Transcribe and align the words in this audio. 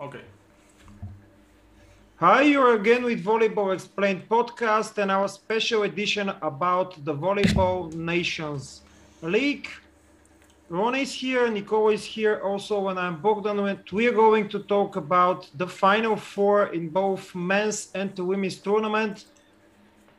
Okay. 0.00 0.24
Hi, 2.16 2.40
you're 2.40 2.74
again 2.74 3.04
with 3.04 3.22
Volleyball 3.22 3.74
Explained 3.74 4.26
podcast 4.30 4.96
and 4.96 5.10
our 5.10 5.28
special 5.28 5.82
edition 5.82 6.30
about 6.40 7.04
the 7.04 7.14
Volleyball 7.14 7.92
Nations 7.92 8.80
League. 9.20 9.68
Ron 10.70 10.94
is 10.94 11.12
here, 11.12 11.50
Nicole 11.50 11.90
is 11.90 12.02
here 12.02 12.40
also, 12.42 12.88
and 12.88 12.98
I'm 12.98 13.20
Bogdan. 13.20 13.78
We 13.92 14.06
are 14.06 14.12
going 14.12 14.48
to 14.48 14.60
talk 14.60 14.96
about 14.96 15.50
the 15.58 15.66
final 15.66 16.16
four 16.16 16.68
in 16.68 16.88
both 16.88 17.34
men's 17.34 17.90
and 17.94 18.18
women's 18.18 18.56
tournament. 18.56 19.26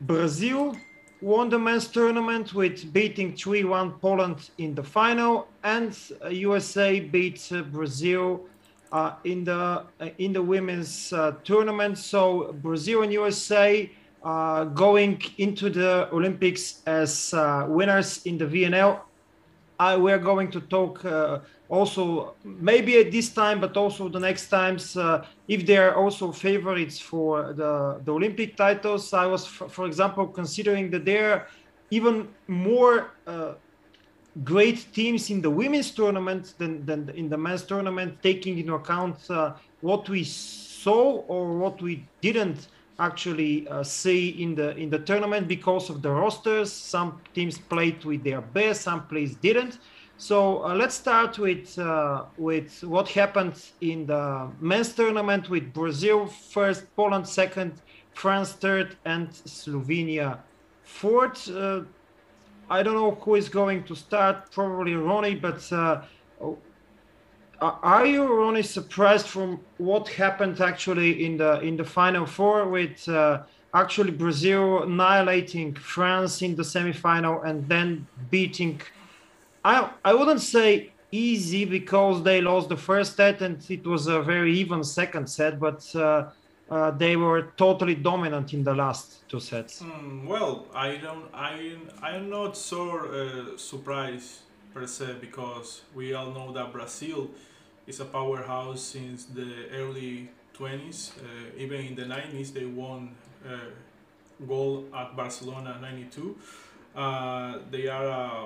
Brazil 0.02 0.78
won 1.22 1.50
the 1.50 1.58
men's 1.58 1.88
tournament 1.88 2.54
with 2.54 2.94
beating 2.94 3.34
3-1 3.34 4.00
Poland 4.00 4.52
in 4.60 4.76
the 4.76 4.84
final, 4.84 5.48
and 5.64 5.98
uh, 6.24 6.30
USA 6.30 7.00
beat 7.00 7.52
uh, 7.52 7.64
Brazil 7.64 8.46
uh, 8.92 9.14
in 9.24 9.44
the 9.44 9.54
uh, 9.54 10.10
in 10.18 10.34
the 10.34 10.42
women's 10.42 11.14
uh, 11.14 11.34
tournament. 11.44 11.98
So 11.98 12.54
Brazil 12.62 13.04
and 13.04 13.14
USA 13.14 13.90
going 14.76 15.20
into 15.38 15.70
the 15.70 16.08
Olympics 16.14 16.82
as 16.86 17.34
winners 17.68 18.26
in 18.26 18.38
the 18.38 18.46
VNL. 18.46 19.00
we're 19.98 20.20
going 20.20 20.52
to 20.52 20.62
talk 20.62 21.06
also 21.70 22.36
maybe 22.44 23.00
at 23.00 23.12
this 23.12 23.30
time, 23.30 23.60
but 23.62 23.76
also 23.78 24.10
the 24.10 24.20
next 24.20 24.50
times 24.50 24.98
if 25.48 25.66
they 25.66 25.78
are 25.78 25.96
also 25.96 26.32
favorites 26.32 27.00
for 27.00 27.54
the 27.54 28.02
the 28.06 28.12
Olympic 28.12 28.58
titles. 28.58 29.14
I 29.14 29.26
was, 29.26 29.48
for 29.48 29.86
example, 29.88 30.28
considering 30.28 30.92
that 30.92 31.06
they're 31.06 31.48
even 31.90 32.28
more 32.48 33.12
great 34.44 34.94
teams 34.94 35.30
in 35.30 35.42
the 35.42 35.50
women's 35.50 35.92
tournament 35.92 36.54
than, 36.58 36.86
than 36.86 37.10
in 37.10 37.30
the 37.30 37.38
men's 37.38 37.64
tournament, 37.64 38.22
taking 38.24 38.58
into 38.58 38.74
account 38.76 39.18
uh, 39.30 39.54
what 39.82 40.08
we 40.10 40.24
saw 40.24 41.24
or 41.28 41.58
what 41.58 41.82
we 41.82 42.06
didn't 42.22 42.68
actually 43.00 43.68
uh, 43.68 43.84
see 43.84 44.30
in 44.42 44.54
the 44.54 44.76
in 44.78 44.90
the 44.90 45.00
tournament 45.00 45.48
because 45.48 45.90
of 45.90 46.02
the 46.02 46.10
rosters. 46.10 46.72
Some 46.72 47.20
teams 47.34 47.58
played 47.58 48.04
with 48.06 48.24
their 48.24 48.42
best, 48.42 48.82
some 48.82 49.08
players 49.08 49.36
didn't. 49.36 49.80
So 50.18 50.64
uh, 50.64 50.76
let's 50.76 50.96
start 50.96 51.40
with 51.40 51.78
uh, 51.80 52.26
with 52.38 52.84
what 52.84 53.10
happened 53.10 53.56
in 53.82 54.06
the 54.06 54.50
men's 54.60 54.94
tournament 54.94 55.50
with 55.50 55.74
Brazil 55.74 56.28
first, 56.28 56.86
Poland 56.96 57.28
second, 57.28 57.74
France 58.14 58.54
third, 58.54 58.96
and 59.04 59.30
Slovenia 59.30 60.38
fourth. 60.84 61.50
Uh, 62.72 62.76
I 62.76 62.84
don't 62.84 62.94
know 62.94 63.12
who 63.12 63.36
is 63.36 63.50
going 63.50 63.84
to 63.84 63.96
start. 63.96 64.52
Probably 64.52 64.96
Ronnie, 64.96 65.36
but 65.36 65.72
uh, 65.72 66.02
are 67.62 68.06
you 68.06 68.24
Ronnie 68.24 68.64
surprised 68.64 69.28
from 69.28 69.60
what 69.78 70.08
happened 70.08 70.60
actually 70.62 71.26
in 71.26 71.38
the 71.38 71.60
in 71.62 71.78
the 71.78 71.84
final 71.84 72.26
four 72.26 72.68
with 72.68 73.08
uh, 73.08 73.44
actually 73.74 74.12
Brazil 74.12 74.84
annihilating 74.84 75.76
France 75.76 76.42
in 76.42 76.56
the 76.56 76.64
semifinal 76.64 77.46
and 77.46 77.68
then 77.68 78.08
beating? 78.30 78.82
I 79.64 79.90
I 80.04 80.14
wouldn't 80.14 80.42
say 80.42 80.92
easy 81.12 81.66
because 81.66 82.24
they 82.24 82.42
lost 82.42 82.70
the 82.70 82.78
first 82.78 83.18
set 83.18 83.42
and 83.42 83.58
it 83.70 83.86
was 83.86 84.08
a 84.08 84.22
very 84.22 84.54
even 84.58 84.84
second 84.84 85.28
set, 85.28 85.60
but. 85.60 85.96
Uh, 85.96 86.30
uh, 86.72 86.90
they 86.92 87.18
were 87.18 87.52
totally 87.58 87.96
dominant 87.96 88.54
in 88.54 88.64
the 88.64 88.74
last 88.74 89.28
two 89.28 89.42
sets. 89.42 89.82
Mm, 89.82 90.26
well, 90.26 90.68
I 90.74 90.96
don't, 90.96 91.26
I, 91.34 91.76
I'm 92.02 92.30
not 92.30 92.56
so 92.56 93.06
uh, 93.06 93.58
surprised 93.58 94.40
per 94.74 94.88
se 94.88 95.18
because 95.20 95.82
we 95.94 96.14
all 96.14 96.32
know 96.32 96.54
that 96.54 96.72
Brazil 96.72 97.30
is 97.86 98.00
a 98.00 98.06
powerhouse 98.06 98.82
since 98.82 99.26
the 99.26 99.68
early 99.74 100.30
20s. 100.58 101.12
Uh, 101.18 101.24
even 101.58 101.82
in 101.82 101.96
the 101.96 102.04
90s, 102.04 102.54
they 102.54 102.66
won 102.66 103.16
uh, 103.46 103.58
gold 104.48 104.86
at 104.96 105.14
Barcelona 105.16 105.78
'92. 105.82 106.38
Uh, 106.96 107.58
they 107.70 107.88
are, 107.88 108.08
uh, 108.08 108.46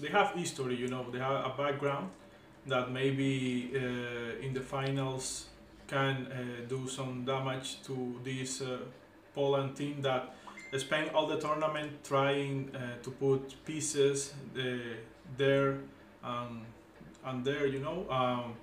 they 0.00 0.08
have 0.08 0.32
history, 0.32 0.76
you 0.76 0.88
know, 0.88 1.04
they 1.10 1.18
have 1.18 1.44
a 1.44 1.54
background 1.56 2.08
that 2.66 2.90
maybe 2.90 3.70
in 4.40 4.54
the 4.54 4.60
finals 4.60 5.46
can 5.86 6.26
uh, 6.26 6.68
do 6.68 6.88
some 6.88 7.24
damage 7.24 7.82
to 7.82 8.20
this 8.24 8.60
uh, 8.60 8.78
Poland 9.34 9.76
team 9.76 10.02
that 10.02 10.34
spent 10.76 11.14
all 11.14 11.26
the 11.26 11.38
tournament 11.38 12.02
trying 12.04 12.74
uh, 12.74 13.02
to 13.02 13.10
put 13.10 13.54
pieces 13.64 14.34
there 15.36 15.78
um, 16.22 16.62
and 17.24 17.44
there, 17.44 17.66
you 17.66 17.78
know. 17.78 18.06
Um, 18.10 18.54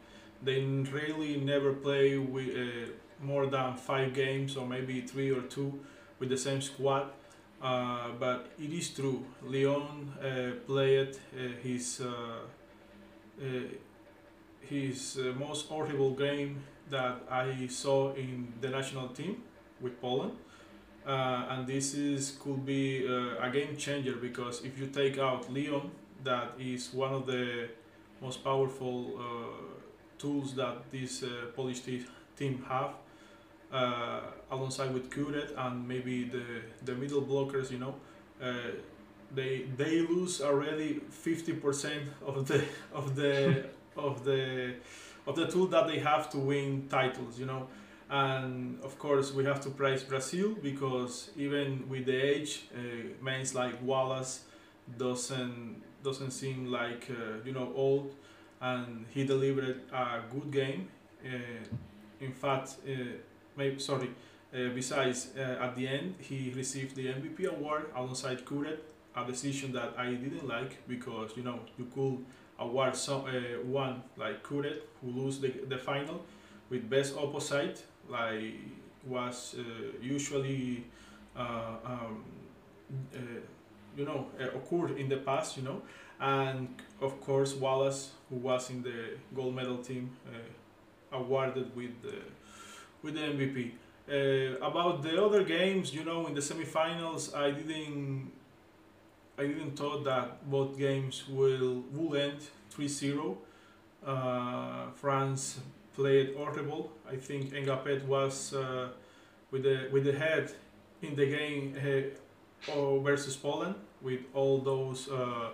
they 0.44 0.62
really 0.62 1.38
never 1.38 1.74
play 1.74 2.18
with 2.18 2.90
more 3.22 3.46
than 3.46 3.76
five 3.76 4.14
games 4.14 4.58
or 4.58 4.68
maybe 4.68 5.02
three 5.02 5.30
or 5.32 5.42
two 5.42 5.80
with 6.20 6.30
the 6.30 6.38
same 6.38 6.62
squad. 6.62 7.12
Uh, 7.62 8.10
but 8.20 8.50
it 8.60 8.74
is 8.74 8.90
true. 8.90 9.24
Leon 9.44 10.14
uh, 10.20 10.52
played 10.66 11.16
uh, 11.38 11.48
his 11.62 12.02
his 14.62 15.20
most 15.38 15.68
horrible 15.68 16.12
game 16.12 16.64
that 16.92 17.24
I 17.30 17.68
saw 17.68 18.14
in 18.14 18.54
the 18.62 18.70
national 18.70 19.10
team 19.10 19.44
with 19.82 20.00
Poland. 20.02 20.34
Uh, 21.06 21.48
and 21.50 21.68
this 21.68 21.96
is 21.96 22.38
could 22.40 22.64
be 22.66 23.08
uh, 23.08 23.44
a 23.48 23.50
game 23.50 23.76
changer 23.76 24.16
because 24.18 24.64
if 24.64 24.78
you 24.80 24.88
take 24.88 25.18
out 25.18 25.52
Leon, 25.52 25.90
that 26.24 26.52
is 26.60 26.94
one 26.94 27.14
of 27.14 27.26
the 27.26 27.70
most 28.22 28.44
powerful 28.44 29.14
uh, 29.20 29.24
tools 30.20 30.54
that 30.56 30.92
this 30.92 31.24
uh, 31.24 31.28
Polish 31.56 31.82
team 32.38 32.64
have, 32.70 32.92
uh, 33.72 34.22
alongside 34.52 34.94
with 34.94 35.10
Kurek 35.10 35.52
and 35.58 35.88
maybe 35.88 36.26
the 36.26 36.46
the 36.86 36.94
middle 36.96 37.22
blockers, 37.22 37.72
you 37.72 37.80
know, 37.80 37.96
uh, 38.42 38.72
they 39.34 39.66
they 39.78 40.02
lose 40.02 40.42
already 40.42 41.02
fifty 41.10 41.54
percent 41.54 42.04
of 42.26 42.48
the 42.48 42.64
of 42.94 43.16
the 43.16 43.66
of 43.98 44.24
the 44.24 44.76
of 45.28 45.36
the 45.36 45.48
tool 45.48 45.68
that 45.68 45.88
they 45.88 46.00
have 46.00 46.30
to 46.32 46.38
win 46.38 46.88
titles, 46.90 47.40
you 47.40 47.46
know. 47.46 47.68
And 48.10 48.80
of 48.84 49.00
course, 49.00 49.34
we 49.34 49.46
have 49.46 49.62
to 49.62 49.70
praise 49.70 50.04
Brazil 50.04 50.56
because 50.62 51.32
even 51.38 51.88
with 51.88 52.06
the 52.06 52.16
age, 52.22 52.66
uh, 52.76 53.24
men 53.24 53.46
like 53.54 53.82
Wallace 53.82 54.42
doesn't 54.98 55.82
doesn't 56.04 56.32
seem 56.32 56.66
like 56.66 57.08
uh, 57.10 57.40
you 57.46 57.54
know 57.54 57.72
old, 57.76 58.14
and 58.60 59.06
he 59.12 59.26
delivered 59.26 59.82
a 59.94 60.22
good 60.32 60.52
game. 60.52 60.90
Uh, 61.26 61.64
in 62.20 62.32
fact, 62.34 62.76
uh, 62.88 62.92
maybe 63.56 63.80
sorry. 63.80 64.10
Uh, 64.54 64.68
besides, 64.76 65.30
uh, 65.38 65.64
at 65.64 65.76
the 65.78 65.88
end, 65.88 66.16
he 66.20 66.52
received 66.54 66.96
the 66.98 67.08
MVP 67.08 67.46
award 67.46 67.86
alongside 67.96 68.44
Kurek, 68.46 68.80
a 69.16 69.26
decision 69.26 69.72
that 69.72 69.94
I 69.98 70.08
didn't 70.12 70.46
like 70.46 70.86
because 70.88 71.32
you 71.38 71.44
know 71.44 71.60
you 71.78 71.86
could 71.94 72.26
award 72.62 72.96
some, 72.96 73.26
uh, 73.26 73.62
one 73.64 74.04
like 74.18 74.44
Kurek 74.44 74.80
who 75.02 75.12
lose 75.12 75.40
the, 75.40 75.50
the 75.68 75.78
final 75.78 76.24
with 76.70 76.90
best 76.90 77.16
opposite 77.18 77.84
like 78.08 78.56
was 79.06 79.56
uh, 79.58 79.64
usually 80.02 80.86
uh, 81.36 81.76
um, 81.86 82.24
uh, 83.14 83.18
you 83.98 84.06
know 84.06 84.28
uh, 84.40 84.58
occurred 84.58 84.98
in 84.98 85.10
the 85.10 85.18
past 85.18 85.58
you 85.58 85.64
know? 85.64 85.82
And 86.20 86.70
of 87.02 87.20
course 87.22 87.56
Wallace 87.56 88.12
who 88.30 88.38
was 88.38 88.70
in 88.70 88.84
the 88.84 89.18
gold 89.36 89.56
medal 89.56 89.78
team 89.78 90.12
uh, 90.28 91.18
awarded 91.18 91.76
with 91.76 92.02
the 92.02 92.20
with 93.02 93.16
the 93.16 93.22
MVP 93.22 93.72
about 94.62 95.02
the 95.02 95.24
other 95.24 95.44
games 95.44 95.94
you 95.94 96.04
know 96.04 96.28
in 96.28 96.34
the 96.34 96.42
semifinals 96.42 97.36
I 97.36 97.52
didn't 97.52 98.32
I 99.42 99.48
didn't 99.48 99.76
thought 99.76 100.04
that 100.04 100.48
both 100.50 100.78
games 100.78 101.24
will 101.28 101.84
will 101.92 102.16
end 102.16 102.42
3-0. 102.78 103.36
Uh, 104.06 104.92
France 104.94 105.60
played 105.96 106.36
horrible. 106.38 106.92
I 107.10 107.16
think 107.16 107.52
Ngapet 107.52 108.06
was 108.06 108.54
uh, 108.54 108.90
with 109.50 109.64
the 109.64 109.90
with 109.92 110.04
the 110.04 110.14
head 110.14 110.52
in 111.02 111.16
the 111.16 111.26
game 111.26 111.76
uh, 112.70 112.98
versus 113.00 113.36
Poland 113.36 113.76
with 114.02 114.22
all 114.36 114.60
those 114.60 115.10
uh, 115.10 115.50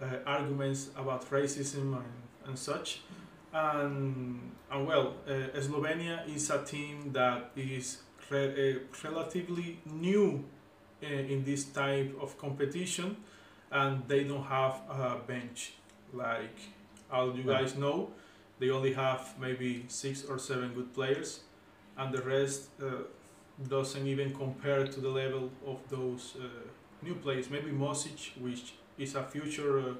uh, 0.00 0.06
arguments 0.24 0.90
about 0.96 1.28
racism 1.30 1.96
and, 1.96 2.14
and 2.46 2.56
such. 2.58 3.00
And, 3.52 4.52
and 4.70 4.86
well, 4.86 5.14
Slovenia 5.56 6.28
is 6.28 6.50
a 6.50 6.62
team 6.64 7.10
that 7.12 7.50
is 7.56 8.02
re 8.30 8.78
relatively 9.02 9.78
new 9.84 10.44
in 11.02 11.44
this 11.44 11.64
type 11.64 12.14
of 12.20 12.36
competition 12.38 13.16
and 13.70 14.02
they 14.08 14.24
don't 14.24 14.44
have 14.44 14.80
a 14.90 15.16
bench 15.26 15.72
like 16.12 16.58
all 17.10 17.34
you 17.36 17.42
guys 17.42 17.76
know 17.76 18.10
they 18.58 18.70
only 18.70 18.92
have 18.92 19.34
maybe 19.40 19.84
six 19.88 20.24
or 20.24 20.38
seven 20.38 20.72
good 20.74 20.92
players 20.94 21.40
and 21.96 22.12
the 22.14 22.22
rest 22.22 22.68
uh, 22.82 22.86
doesn't 23.68 24.06
even 24.06 24.34
compare 24.34 24.86
to 24.86 25.00
the 25.00 25.08
level 25.08 25.50
of 25.66 25.78
those 25.88 26.34
uh, 26.38 26.46
new 27.02 27.14
players. 27.14 27.50
Maybe 27.50 27.70
Mosic 27.70 28.36
which 28.40 28.74
is 28.98 29.14
a 29.14 29.22
future 29.22 29.78
uh, 29.80 29.94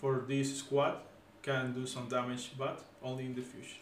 for 0.00 0.24
this 0.28 0.58
squad 0.58 0.98
can 1.42 1.72
do 1.72 1.86
some 1.86 2.08
damage 2.08 2.52
but 2.58 2.82
only 3.02 3.26
in 3.26 3.34
the 3.34 3.42
future. 3.42 3.80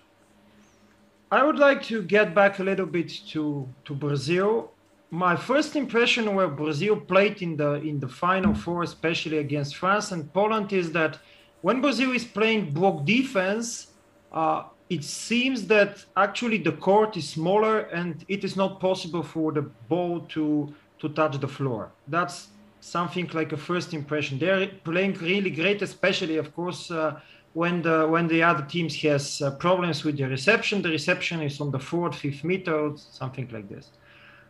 I 1.30 1.42
would 1.44 1.58
like 1.58 1.82
to 1.84 2.02
get 2.02 2.34
back 2.34 2.58
a 2.58 2.62
little 2.62 2.86
bit 2.86 3.10
to 3.28 3.68
to 3.84 3.94
Brazil. 3.94 4.71
My 5.14 5.36
first 5.36 5.76
impression 5.76 6.34
where 6.34 6.48
Brazil 6.48 6.96
played 6.96 7.42
in 7.42 7.54
the 7.58 7.74
in 7.74 8.00
the 8.00 8.08
final 8.08 8.54
four, 8.54 8.82
especially 8.82 9.36
against 9.36 9.76
France 9.76 10.10
and 10.10 10.32
Poland, 10.32 10.72
is 10.72 10.90
that 10.92 11.18
when 11.60 11.82
Brazil 11.82 12.12
is 12.12 12.24
playing 12.24 12.70
block 12.70 13.04
defense, 13.04 13.88
uh, 14.32 14.62
it 14.88 15.04
seems 15.04 15.66
that 15.66 16.02
actually 16.16 16.56
the 16.56 16.72
court 16.72 17.18
is 17.18 17.28
smaller 17.28 17.80
and 17.98 18.24
it 18.28 18.42
is 18.42 18.56
not 18.56 18.80
possible 18.80 19.22
for 19.22 19.52
the 19.52 19.60
ball 19.90 20.20
to 20.30 20.72
to 21.00 21.10
touch 21.10 21.38
the 21.38 21.48
floor. 21.58 21.92
That's 22.08 22.48
something 22.80 23.28
like 23.34 23.52
a 23.52 23.58
first 23.58 23.92
impression. 23.92 24.38
They're 24.38 24.66
playing 24.82 25.18
really 25.18 25.50
great, 25.50 25.82
especially 25.82 26.38
of 26.38 26.54
course 26.56 26.90
uh, 26.90 27.20
when 27.52 27.82
the 27.82 28.08
when 28.08 28.28
the 28.28 28.42
other 28.42 28.64
teams 28.64 28.96
has 29.02 29.42
uh, 29.42 29.50
problems 29.56 30.04
with 30.04 30.16
the 30.16 30.26
reception. 30.26 30.80
The 30.80 30.88
reception 30.88 31.42
is 31.42 31.60
on 31.60 31.70
the 31.70 31.82
fourth, 31.90 32.14
fifth 32.14 32.44
meter, 32.44 32.92
something 32.96 33.50
like 33.52 33.68
this. 33.68 33.90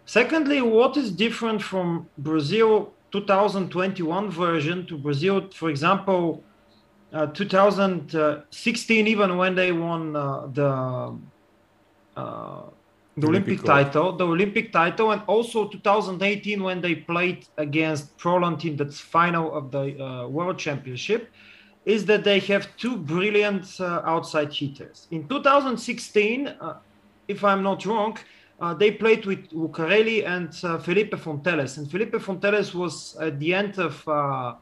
Secondly, 0.06 0.60
what 0.60 0.96
is 0.96 1.10
different 1.10 1.62
from 1.62 2.08
Brazil 2.18 2.92
2021 3.12 4.30
version 4.30 4.86
to 4.86 4.96
Brazil, 4.96 5.48
for 5.54 5.70
example, 5.70 6.42
uh, 7.12 7.26
2016, 7.26 9.06
even 9.06 9.36
when 9.36 9.54
they 9.54 9.70
won 9.70 10.16
uh, 10.16 10.46
the 10.46 11.18
uh, 12.16 12.62
the 13.14 13.26
Olympic, 13.26 13.60
Olympic 13.60 13.66
title, 13.66 14.16
the 14.16 14.26
Olympic 14.26 14.72
title, 14.72 15.10
and 15.12 15.22
also 15.26 15.68
2018 15.68 16.62
when 16.62 16.80
they 16.80 16.94
played 16.94 17.46
against 17.58 18.16
Poland 18.16 18.64
in 18.64 18.76
the 18.76 18.86
final 18.86 19.54
of 19.54 19.70
the 19.70 20.02
uh, 20.02 20.28
World 20.28 20.58
Championship, 20.58 21.30
is 21.84 22.06
that 22.06 22.24
they 22.24 22.38
have 22.38 22.74
two 22.78 22.96
brilliant 22.96 23.78
uh, 23.80 24.00
outside 24.06 24.50
hitters. 24.50 25.08
In 25.10 25.28
2016, 25.28 26.46
uh, 26.46 26.78
if 27.28 27.44
I'm 27.44 27.62
not 27.62 27.84
wrong, 27.84 28.16
uh, 28.62 28.72
they 28.74 28.90
played 28.90 29.26
with 29.26 29.50
Lucarelli 29.50 30.26
and 30.26 30.48
uh, 30.64 30.78
Felipe 30.78 31.12
Fonteles, 31.12 31.78
and 31.78 31.90
Felipe 31.90 32.12
Fonteles 32.12 32.74
was 32.74 33.16
at 33.16 33.38
the 33.38 33.52
end 33.52 33.78
of 33.78 34.08
uh, 34.08 34.54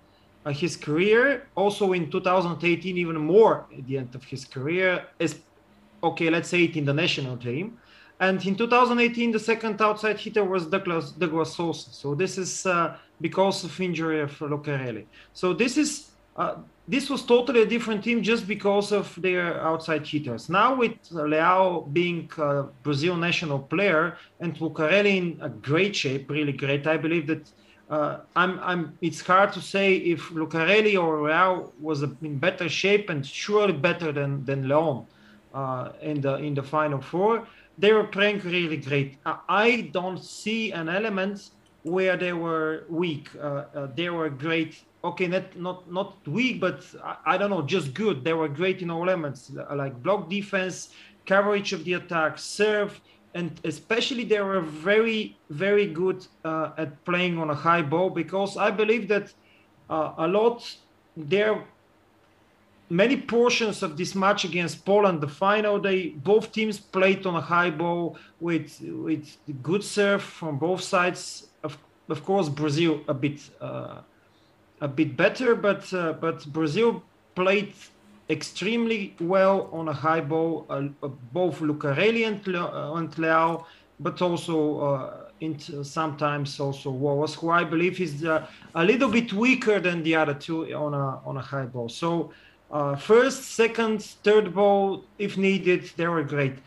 his 0.51 0.77
career, 0.77 1.47
also 1.55 1.93
in 1.93 2.11
2018, 2.11 2.97
even 2.97 3.17
more 3.17 3.67
at 3.77 3.87
the 3.87 3.99
end 3.99 4.15
of 4.15 4.25
his 4.25 4.45
career. 4.45 5.07
Is 5.19 5.41
okay, 6.03 6.31
let's 6.31 6.49
say 6.49 6.65
it 6.65 6.77
in 6.77 6.85
the 6.85 6.95
national 6.95 7.37
team 7.37 7.79
and 8.21 8.45
in 8.47 8.55
2018, 8.55 9.33
the 9.33 9.39
second 9.39 9.81
outside 9.81 10.19
hitter 10.19 10.45
was 10.45 10.67
Douglas, 10.67 11.13
Douglas 11.13 11.55
Souza. 11.55 11.91
So 11.91 12.15
this 12.15 12.37
is 12.37 12.67
uh, 12.67 12.99
because 13.19 13.65
of 13.65 13.81
injury 13.81 14.21
of 14.21 14.31
Lucarelli. 14.39 15.07
So 15.33 15.55
this 15.55 15.79
is 15.79 16.10
uh, 16.41 16.55
this 16.95 17.09
was 17.13 17.23
totally 17.35 17.63
a 17.63 17.67
different 17.75 18.03
team 18.03 18.19
just 18.33 18.45
because 18.55 18.89
of 19.01 19.07
their 19.27 19.47
outside 19.71 20.05
hitters. 20.13 20.49
Now 20.49 20.75
with 20.83 20.97
Leal 21.11 21.83
being 22.01 22.31
a 22.39 22.65
Brazil 22.87 23.15
national 23.17 23.61
player 23.73 24.17
and 24.41 24.51
Lucarelli 24.59 25.17
in 25.23 25.27
a 25.41 25.51
great 25.71 25.95
shape, 26.03 26.31
really 26.31 26.57
great, 26.65 26.87
I 26.87 26.97
believe 26.97 27.27
that 27.33 27.45
uh, 27.97 28.21
I'm, 28.43 28.53
I'm, 28.71 28.83
it's 29.01 29.21
hard 29.21 29.53
to 29.53 29.61
say 29.61 29.87
if 30.15 30.21
Lucarelli 30.31 30.95
or 31.03 31.13
Leal 31.29 31.73
was 31.81 32.03
in 32.03 32.39
better 32.39 32.69
shape 32.69 33.11
and 33.11 33.25
surely 33.27 33.73
better 33.89 34.11
than, 34.19 34.45
than 34.45 34.69
Leon 34.69 35.07
uh, 35.55 35.91
in, 36.01 36.21
the, 36.21 36.35
in 36.37 36.55
the 36.55 36.63
final 36.63 37.01
four 37.01 37.47
they 37.81 37.93
were 37.93 38.05
playing 38.05 38.41
really 38.41 38.77
great. 38.77 39.17
I 39.49 39.89
don't 39.93 40.23
see 40.23 40.71
an 40.73 40.89
element 40.89 41.51
where 41.83 42.17
they 42.17 42.35
were 42.35 42.85
weak. 42.89 43.29
Uh, 43.41 43.65
uh, 43.75 43.89
they 43.95 44.11
were 44.11 44.29
great. 44.29 44.83
Okay, 45.03 45.27
not 45.27 45.57
not 45.57 45.91
not 45.91 46.29
weak, 46.29 46.61
but 46.61 46.85
I, 47.03 47.17
I, 47.35 47.39
don't 47.39 47.51
know, 47.51 47.63
just 47.63 47.95
good. 47.95 48.23
They 48.23 48.35
were 48.35 48.49
great 48.49 48.83
in 48.83 48.91
all 48.91 49.09
elements, 49.09 49.51
like 49.75 50.03
block 50.03 50.29
defense, 50.29 50.91
coverage 51.25 51.73
of 51.73 51.85
the 51.85 51.95
attack, 51.95 52.39
serve, 52.39 53.01
and 53.35 53.59
especially 53.65 54.25
they 54.25 54.41
were 54.41 54.61
very 54.61 55.39
very 55.49 55.87
good 55.87 56.27
uh, 56.45 56.73
at 56.77 57.03
playing 57.07 57.39
on 57.39 57.49
a 57.49 57.55
high 57.55 57.83
ball 57.83 58.11
because 58.11 58.59
I 58.59 58.71
believe 58.71 59.09
that 59.09 59.33
uh, 59.89 60.13
a 60.19 60.29
lot 60.29 60.77
there 61.17 61.65
many 62.91 63.17
portions 63.17 63.83
of 63.83 63.97
this 63.97 64.15
match 64.15 64.45
against 64.45 64.85
Poland, 64.85 65.21
the 65.21 65.29
final, 65.29 65.81
they 65.81 66.09
both 66.09 66.53
teams 66.53 66.79
played 66.79 67.25
on 67.25 67.37
a 67.37 67.41
high 67.41 67.71
ball 67.71 68.19
with 68.41 68.81
with 68.81 69.39
good 69.63 69.83
serve 69.83 70.23
from 70.23 70.59
both 70.59 70.83
sides. 70.83 71.47
Of, 71.63 71.79
of 72.09 72.25
course, 72.25 72.49
Brazil 72.49 73.01
a 73.07 73.15
bit 73.15 73.41
uh, 73.61 74.01
a 74.81 74.89
bit 74.89 75.17
better, 75.17 75.55
but 75.55 75.93
uh, 75.93 76.13
but 76.15 76.47
Brazil 76.53 77.03
played 77.35 77.75
extremely 78.29 79.15
well 79.21 79.69
on 79.73 79.89
a 79.89 79.93
high 79.93 80.21
ball. 80.21 80.67
Uh, 80.71 80.89
uh 81.03 81.09
both 81.33 81.61
Lucarelli 81.61 82.27
and, 82.27 82.47
Le- 82.47 82.97
and 82.97 83.19
Leal, 83.19 83.67
but 83.99 84.23
also. 84.23 84.81
Uh, 84.81 85.27
into 85.41 85.83
sometimes 85.83 86.61
also 86.61 86.91
Wallace, 86.91 87.35
who 87.35 87.49
I 87.49 87.65
believe 87.65 87.99
is 87.99 88.25
uh, 88.25 88.47
a 88.75 88.85
little 88.85 89.09
bit 89.09 89.33
weaker 89.33 89.81
than 89.81 90.03
the 90.03 90.15
other 90.15 90.35
two 90.35 90.71
on 90.75 90.93
a 90.93 91.21
on 91.25 91.39
a 91.39 91.41
high 91.41 91.65
ball. 91.65 91.89
So 91.89 92.31
uh, 92.71 92.95
first, 92.97 93.55
second, 93.55 94.03
third 94.23 94.55
ball, 94.55 95.05
if 95.19 95.37
needed, 95.37 95.91
they 95.97 96.07
were 96.07 96.23
great. 96.23 96.59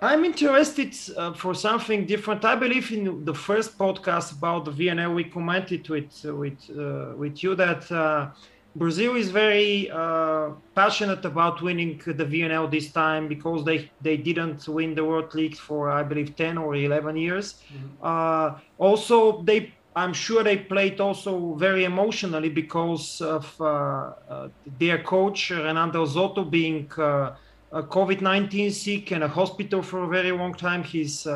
Uh, 0.00 0.06
I'm 0.06 0.24
interested 0.24 0.94
uh, 1.16 1.32
for 1.32 1.54
something 1.54 2.06
different. 2.06 2.44
I 2.44 2.54
believe 2.54 2.92
in 2.92 3.24
the 3.24 3.34
first 3.34 3.78
podcast 3.78 4.36
about 4.36 4.64
the 4.64 4.70
VNL, 4.70 5.14
we 5.14 5.24
commented 5.24 5.88
with 5.88 6.24
with 6.24 6.58
uh, 6.70 7.16
with 7.16 7.42
you 7.42 7.54
that 7.54 7.90
uh, 7.90 8.30
Brazil 8.74 9.16
is 9.16 9.30
very 9.30 9.90
uh, 9.90 10.50
passionate 10.74 11.24
about 11.24 11.62
winning 11.62 12.00
the 12.04 12.24
VNL 12.24 12.70
this 12.70 12.92
time 12.92 13.26
because 13.28 13.64
they 13.64 13.90
they 14.02 14.16
didn't 14.16 14.68
win 14.68 14.94
the 14.94 15.04
World 15.04 15.34
League 15.34 15.56
for 15.56 15.90
I 15.90 16.02
believe 16.02 16.36
10 16.36 16.58
or 16.58 16.74
11 16.74 17.16
years. 17.16 17.62
Mm-hmm. 17.72 18.60
also, 18.78 19.42
they 19.42 19.72
I'm 19.96 20.12
sure 20.12 20.44
they 20.44 20.58
played 20.58 21.00
also 21.00 21.54
very 21.54 21.84
emotionally 21.84 22.50
because 22.50 23.22
of 23.22 23.58
uh, 23.58 23.64
uh, 23.64 24.48
their 24.78 25.02
coach 25.02 25.50
Renato 25.50 26.04
Zotto 26.04 26.48
being 26.48 26.92
uh, 26.98 27.34
COVID-19 27.82 28.72
sick 28.72 29.10
and 29.12 29.24
a 29.24 29.28
hospital 29.28 29.82
for 29.82 30.04
a 30.04 30.08
very 30.08 30.32
long 30.32 30.54
time. 30.54 30.82
He's 30.82 31.26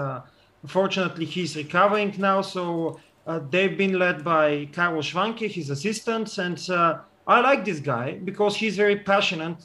fortunately 0.66 1.24
he's 1.24 1.56
recovering 1.56 2.14
now, 2.18 2.42
so 2.42 3.00
they've 3.50 3.76
been 3.76 3.98
led 3.98 4.24
by 4.24 4.68
Carlos 4.72 5.10
Schwanke, 5.10 5.48
his 5.48 5.70
assistant, 5.70 6.38
and 6.38 6.58
I 7.26 7.40
like 7.40 7.64
this 7.64 7.78
guy 7.78 8.18
because 8.24 8.56
he's 8.56 8.76
very 8.76 8.96
passionate. 8.96 9.58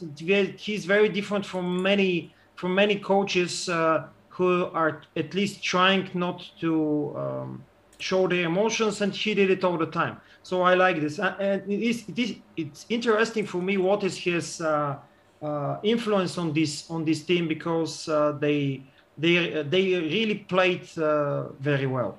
He's 0.57 0.86
very 0.86 1.10
different 1.10 1.45
from 1.45 1.81
many 1.81 2.33
from 2.56 2.75
many 2.75 2.95
coaches 2.95 3.68
uh, 3.68 4.08
who 4.29 4.65
are 4.65 5.01
at 5.15 5.34
least 5.34 5.63
trying 5.63 6.10
not 6.13 6.48
to 6.60 7.13
um, 7.17 7.63
show 7.98 8.27
their 8.27 8.46
emotions. 8.46 9.01
And 9.01 9.13
he 9.13 9.34
did 9.34 9.50
it 9.50 9.63
all 9.63 9.77
the 9.77 9.88
time. 9.88 10.22
So 10.44 10.62
i 10.62 10.74
like 10.74 11.01
this. 11.01 11.20
And 11.20 11.70
it 11.70 11.82
is, 11.82 12.08
it 12.08 12.20
is 12.20 12.36
it's 12.55 12.86
interesting 12.89 13.46
for 13.46 13.62
me 13.62 13.77
what 13.77 14.03
is 14.03 14.15
his 14.15 14.62
uh, 14.62 14.98
uh, 15.46 15.80
influence 15.84 16.38
on 16.38 16.54
this 16.54 16.90
on 16.90 17.06
this 17.06 17.24
team 17.24 17.48
because 17.48 18.10
uh, 18.10 18.32
they 18.40 18.82
they 19.18 19.64
they 19.64 19.86
really 20.16 20.36
played 20.36 20.86
uh, 20.98 21.50
very 21.60 21.86
well 21.86 22.18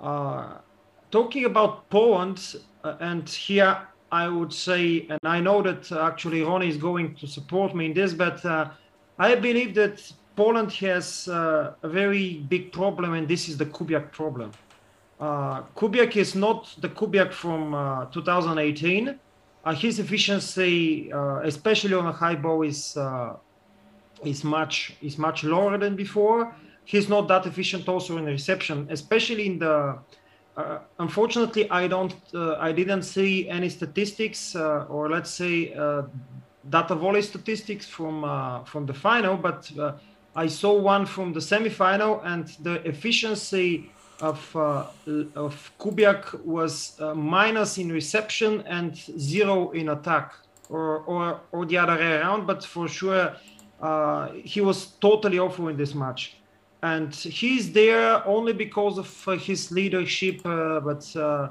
uh, 0.00 0.58
talking 1.10 1.44
about 1.44 1.88
poland 1.90 2.38
uh, 2.84 2.96
and 3.00 3.28
here 3.28 3.76
i 4.12 4.28
would 4.28 4.52
say 4.52 5.06
and 5.10 5.20
i 5.24 5.40
know 5.40 5.60
that 5.62 5.90
actually 5.92 6.42
ronnie 6.42 6.68
is 6.68 6.76
going 6.76 7.14
to 7.16 7.26
support 7.26 7.74
me 7.74 7.86
in 7.86 7.94
this 7.94 8.12
but 8.12 8.38
i 9.18 9.34
believe 9.34 9.74
that 9.74 9.96
poland 10.36 10.72
has 10.72 11.28
a 11.28 11.74
very 11.82 12.44
big 12.48 12.72
problem 12.72 13.14
and 13.14 13.26
this 13.26 13.48
is 13.48 13.56
the 13.56 13.66
kubiak 13.66 14.12
problem 14.12 14.52
Kubiak 15.20 16.14
is 16.16 16.36
not 16.36 16.76
the 16.78 16.88
Kubiak 16.88 17.32
from 17.32 17.74
uh, 17.74 18.04
2018. 18.12 19.18
Uh, 19.64 19.74
his 19.74 19.98
efficiency, 19.98 21.12
uh, 21.12 21.40
especially 21.40 21.94
on 21.94 22.06
a 22.06 22.12
high 22.12 22.34
ball, 22.34 22.62
is 22.62 22.96
uh, 22.96 23.34
is 24.24 24.44
much 24.44 24.94
is 25.02 25.18
much 25.18 25.44
lower 25.44 25.76
than 25.78 25.96
before. 25.96 26.54
He's 26.84 27.08
not 27.08 27.28
that 27.28 27.44
efficient 27.46 27.88
also 27.88 28.16
in 28.18 28.24
reception, 28.24 28.86
especially 28.90 29.46
in 29.46 29.58
the. 29.58 29.98
Uh, 30.56 30.78
unfortunately, 30.98 31.70
I 31.70 31.86
don't. 31.86 32.14
I 32.34 32.72
didn't 32.72 33.02
see 33.02 33.48
any 33.48 33.68
statistics, 33.68 34.56
or 34.56 35.08
let's 35.10 35.30
say, 35.30 35.74
data 36.70 36.94
volley 36.94 37.22
statistics 37.22 37.86
from 37.86 38.22
from 38.64 38.86
the 38.86 38.94
final, 38.94 39.36
but 39.36 39.70
I 40.34 40.46
saw 40.46 40.72
one 40.72 41.04
from 41.04 41.32
the 41.32 41.40
semifinal, 41.40 42.22
and 42.24 42.46
the 42.62 42.74
efficiency 42.88 43.90
of, 44.20 44.56
uh, 44.56 44.84
of 45.34 45.72
Kubiak 45.78 46.44
was 46.44 47.00
uh, 47.00 47.14
minus 47.14 47.78
in 47.78 47.90
reception 47.90 48.62
and 48.66 48.96
zero 48.96 49.70
in 49.70 49.90
attack, 49.90 50.34
or, 50.68 50.98
or, 51.00 51.40
or 51.52 51.66
the 51.66 51.78
other 51.78 51.96
way 51.96 52.16
around, 52.18 52.46
but 52.46 52.64
for 52.64 52.88
sure 52.88 53.34
uh, 53.80 54.28
he 54.32 54.60
was 54.60 54.86
totally 55.00 55.38
awful 55.38 55.68
in 55.68 55.76
this 55.76 55.94
match. 55.94 56.36
And 56.82 57.14
he's 57.14 57.72
there 57.72 58.26
only 58.26 58.52
because 58.52 58.98
of 58.98 59.28
uh, 59.28 59.32
his 59.32 59.70
leadership, 59.72 60.44
uh, 60.44 60.80
but 60.80 61.16
uh, 61.16 61.48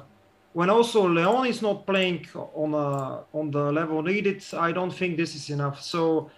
when 0.54 0.70
also 0.70 1.08
Leon 1.08 1.48
is 1.48 1.62
not 1.62 1.86
playing 1.86 2.26
on, 2.34 2.74
a, 2.74 3.24
on 3.34 3.52
the 3.52 3.72
level 3.72 4.02
needed, 4.02 4.44
I 4.54 4.72
don't 4.72 4.92
think 4.92 5.18
this 5.18 5.36
is 5.36 5.50
enough. 5.50 5.82
So 5.82 6.32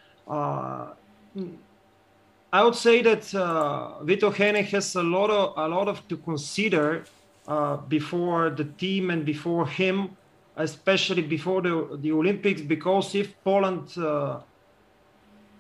I 2.51 2.63
would 2.63 2.75
say 2.75 3.03
that 3.03 3.33
uh, 3.35 4.03
Vital 4.03 4.31
Heynen 4.31 4.65
has 4.65 4.95
a 4.95 5.03
lot 5.03 5.29
of 5.29 5.53
a 5.55 5.67
lot 5.67 5.87
of 5.87 6.07
to 6.07 6.17
consider 6.17 7.05
uh, 7.47 7.77
before 7.77 8.49
the 8.49 8.65
team 8.65 9.11
and 9.11 9.23
before 9.23 9.67
him, 9.67 10.17
especially 10.55 11.21
before 11.21 11.61
the 11.61 11.97
the 12.01 12.11
Olympics, 12.11 12.61
because 12.61 13.13
if 13.13 13.35
Poland 13.43 13.95
uh, 13.97 14.39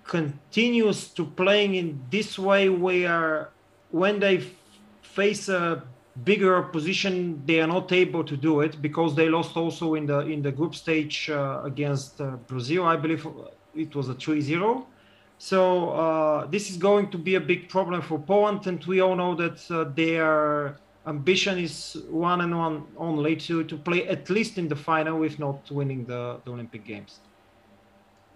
continues 0.03 1.09
to 1.09 1.25
playing 1.25 1.75
in 1.75 2.01
this 2.09 2.39
way, 2.39 2.69
where 2.69 3.49
when 3.91 4.19
they 4.19 4.43
face 5.03 5.47
a 5.47 5.83
bigger 6.23 6.57
opposition, 6.57 7.43
they 7.45 7.61
are 7.61 7.67
not 7.67 7.91
able 7.91 8.23
to 8.23 8.35
do 8.35 8.61
it 8.61 8.81
because 8.81 9.13
they 9.15 9.29
lost 9.29 9.55
also 9.55 9.93
in 9.93 10.07
the 10.07 10.21
in 10.21 10.41
the 10.41 10.51
group 10.51 10.73
stage 10.73 11.29
uh, 11.29 11.61
against 11.63 12.19
uh, 12.19 12.37
Brazil. 12.47 12.85
I 12.85 12.95
believe 12.95 13.27
it 13.75 13.95
was 13.95 14.09
a 14.09 14.15
3-0 14.15 14.85
so 15.39 15.91
uh, 15.91 16.47
this 16.47 16.69
is 16.69 16.77
going 16.77 17.09
to 17.11 17.17
be 17.17 17.35
a 17.35 17.41
big 17.41 17.69
problem 17.69 18.01
for 18.03 18.19
Poland, 18.19 18.67
and 18.67 18.83
we 18.85 19.01
all 19.01 19.15
know 19.15 19.35
that 19.35 19.71
uh, 19.71 19.85
their 19.95 20.79
ambition 21.07 21.57
is 21.57 21.97
one 22.09 22.41
and 22.41 22.57
one 22.57 22.87
only 22.97 23.37
to, 23.37 23.63
to 23.63 23.77
play 23.77 24.07
at 24.07 24.29
least 24.29 24.57
in 24.59 24.67
the 24.69 24.75
final, 24.75 25.23
if 25.23 25.39
not 25.39 25.71
winning 25.71 26.05
the, 26.05 26.41
the 26.45 26.51
Olympic 26.51 26.85
Games. 26.85 27.21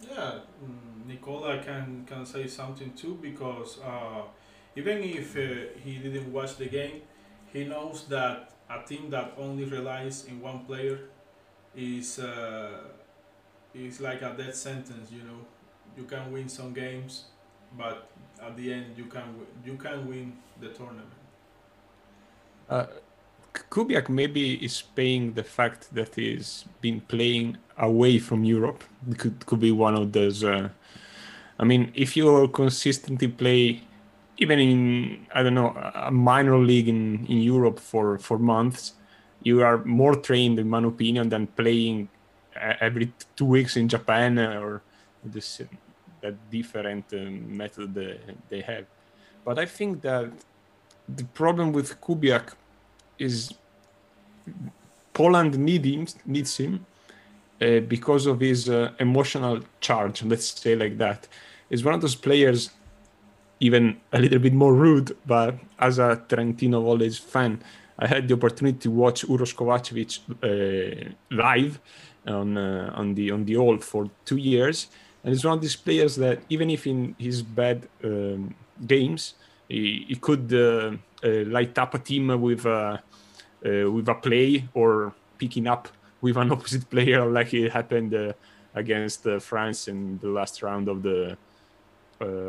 Yeah, 0.02 0.40
mm, 0.64 1.06
Nicola 1.08 1.60
can 1.64 2.06
can 2.06 2.26
say 2.26 2.48
something 2.48 2.94
too 2.94 3.18
because 3.22 3.80
uh, 3.82 4.24
even 4.76 4.98
if 5.04 5.36
uh, 5.38 5.70
he 5.84 5.98
didn't 5.98 6.32
watch 6.34 6.58
the 6.58 6.68
game, 6.68 7.02
he 7.54 7.66
knows 7.66 8.06
that 8.10 8.52
a 8.70 8.84
team 8.86 9.10
that 9.12 9.34
only 9.38 9.66
relies 9.66 10.26
in 10.26 10.42
one 10.42 10.66
player 10.66 11.00
is 11.76 12.20
uh, 12.20 12.90
is 13.74 14.02
like 14.02 14.22
a 14.22 14.34
death 14.38 14.56
sentence. 14.56 15.12
You 15.12 15.24
know, 15.24 15.42
you 15.98 16.04
can 16.04 16.32
win 16.32 16.50
some 16.50 16.74
games, 16.74 17.26
but 17.78 18.10
at 18.42 18.56
the 18.58 18.74
end 18.74 18.98
you 18.98 19.06
can 19.06 19.24
you 19.66 19.76
can 19.76 20.08
win 20.08 20.34
the 20.60 20.70
tournament. 20.70 21.12
Uh, 22.70 22.86
Kubiak 23.54 24.10
maybe 24.10 24.56
is 24.64 24.82
paying 24.82 25.34
the 25.34 25.44
fact 25.44 25.94
that 25.94 26.16
he's 26.16 26.66
been 26.82 27.02
playing 27.02 27.58
away 27.78 28.20
from 28.20 28.44
Europe. 28.44 28.84
It 29.10 29.20
could 29.20 29.46
could 29.46 29.60
be 29.60 29.72
one 29.72 29.96
of 29.96 30.12
those. 30.12 30.44
Uh, 30.44 30.70
I 31.60 31.64
mean, 31.64 31.92
if 31.94 32.18
you 32.18 32.48
consistently 32.48 33.28
play, 33.28 33.84
even 34.38 34.60
in 34.60 35.28
I 35.34 35.44
don't 35.44 35.54
know 35.54 35.76
a 35.96 36.12
minor 36.12 36.58
league 36.58 36.90
in 36.90 37.26
in 37.28 37.42
Europe 37.42 37.80
for 37.80 38.18
for 38.18 38.40
months, 38.40 38.94
you 39.44 39.62
are 39.62 39.84
more 39.86 40.16
trained, 40.16 40.58
in 40.58 40.70
my 40.70 40.84
opinion, 40.84 41.30
than 41.30 41.48
playing 41.48 42.10
uh, 42.56 42.74
every 42.80 43.12
two 43.36 43.46
weeks 43.46 43.78
in 43.78 43.88
Japan 43.88 44.40
or 44.40 44.82
this 45.24 45.62
that 46.24 46.36
different 46.50 47.06
um, 47.14 47.58
method 47.62 47.94
they, 47.94 48.20
they 48.50 48.62
have. 48.62 48.86
But 49.46 49.60
I 49.60 49.68
think 49.78 50.02
that 50.02 50.32
the 51.08 51.26
problem 51.42 51.68
with 51.78 51.88
Kubiak 52.02 52.54
is 53.20 53.54
Poland 55.14 55.58
need 55.58 55.86
him, 55.86 56.08
needs 56.26 56.58
him 56.58 56.86
uh, 57.62 57.80
because 57.82 58.26
of 58.26 58.40
his 58.40 58.70
uh, 58.70 58.92
emotional 59.00 59.60
charge. 59.80 60.24
Let's 60.24 60.48
say 60.64 60.76
like 60.76 60.98
that. 60.98 61.28
He's 61.70 61.84
one 61.84 61.94
of 61.94 62.02
those 62.02 62.16
players, 62.16 62.72
even 63.60 63.98
a 64.12 64.20
little 64.20 64.40
bit 64.40 64.54
more 64.54 64.74
rude. 64.74 65.16
But 65.26 65.56
as 65.80 66.00
a 66.00 66.22
Trentino 66.30 66.82
Volley 66.82 67.12
fan, 67.12 67.62
I 68.00 68.08
had 68.08 68.28
the 68.28 68.34
opportunity 68.34 68.80
to 68.80 68.92
watch 68.92 69.26
Uroš 69.28 69.54
Kovacevic 69.56 70.12
uh, 70.42 71.14
live 71.30 71.80
on 72.26 72.58
uh, 72.58 72.92
on 72.96 73.14
the 73.14 73.32
on 73.32 73.46
the 73.46 73.58
old 73.58 73.84
for 73.84 74.10
two 74.26 74.38
years, 74.38 74.88
and 75.24 75.34
he's 75.34 75.46
one 75.46 75.56
of 75.56 75.62
these 75.62 75.76
players 75.76 76.16
that 76.18 76.40
even 76.50 76.70
if 76.70 76.86
in 76.86 77.16
his 77.18 77.42
bad 77.42 77.88
um, 78.04 78.54
games 78.86 79.36
he, 79.68 80.06
he 80.08 80.16
could 80.16 80.54
uh, 80.54 80.92
uh, 81.24 81.44
light 81.48 81.78
up 81.78 81.94
a 81.94 82.00
team 82.00 82.28
with 82.42 82.66
a 82.66 83.02
uh, 83.66 83.92
with 83.92 84.10
a 84.10 84.16
play 84.16 84.68
or 84.74 85.14
picking 85.38 85.68
up 85.68 85.88
with 86.22 86.36
an 86.38 86.52
opposite 86.56 86.90
player 86.90 87.26
like 87.26 87.54
it 87.54 87.72
happened 87.72 88.14
uh, 88.14 88.34
against 88.76 89.26
uh, 89.26 89.40
France 89.40 89.88
in 89.88 90.18
the 90.20 90.28
last 90.28 90.62
round 90.62 90.88
of 90.88 91.02
the 91.04 91.38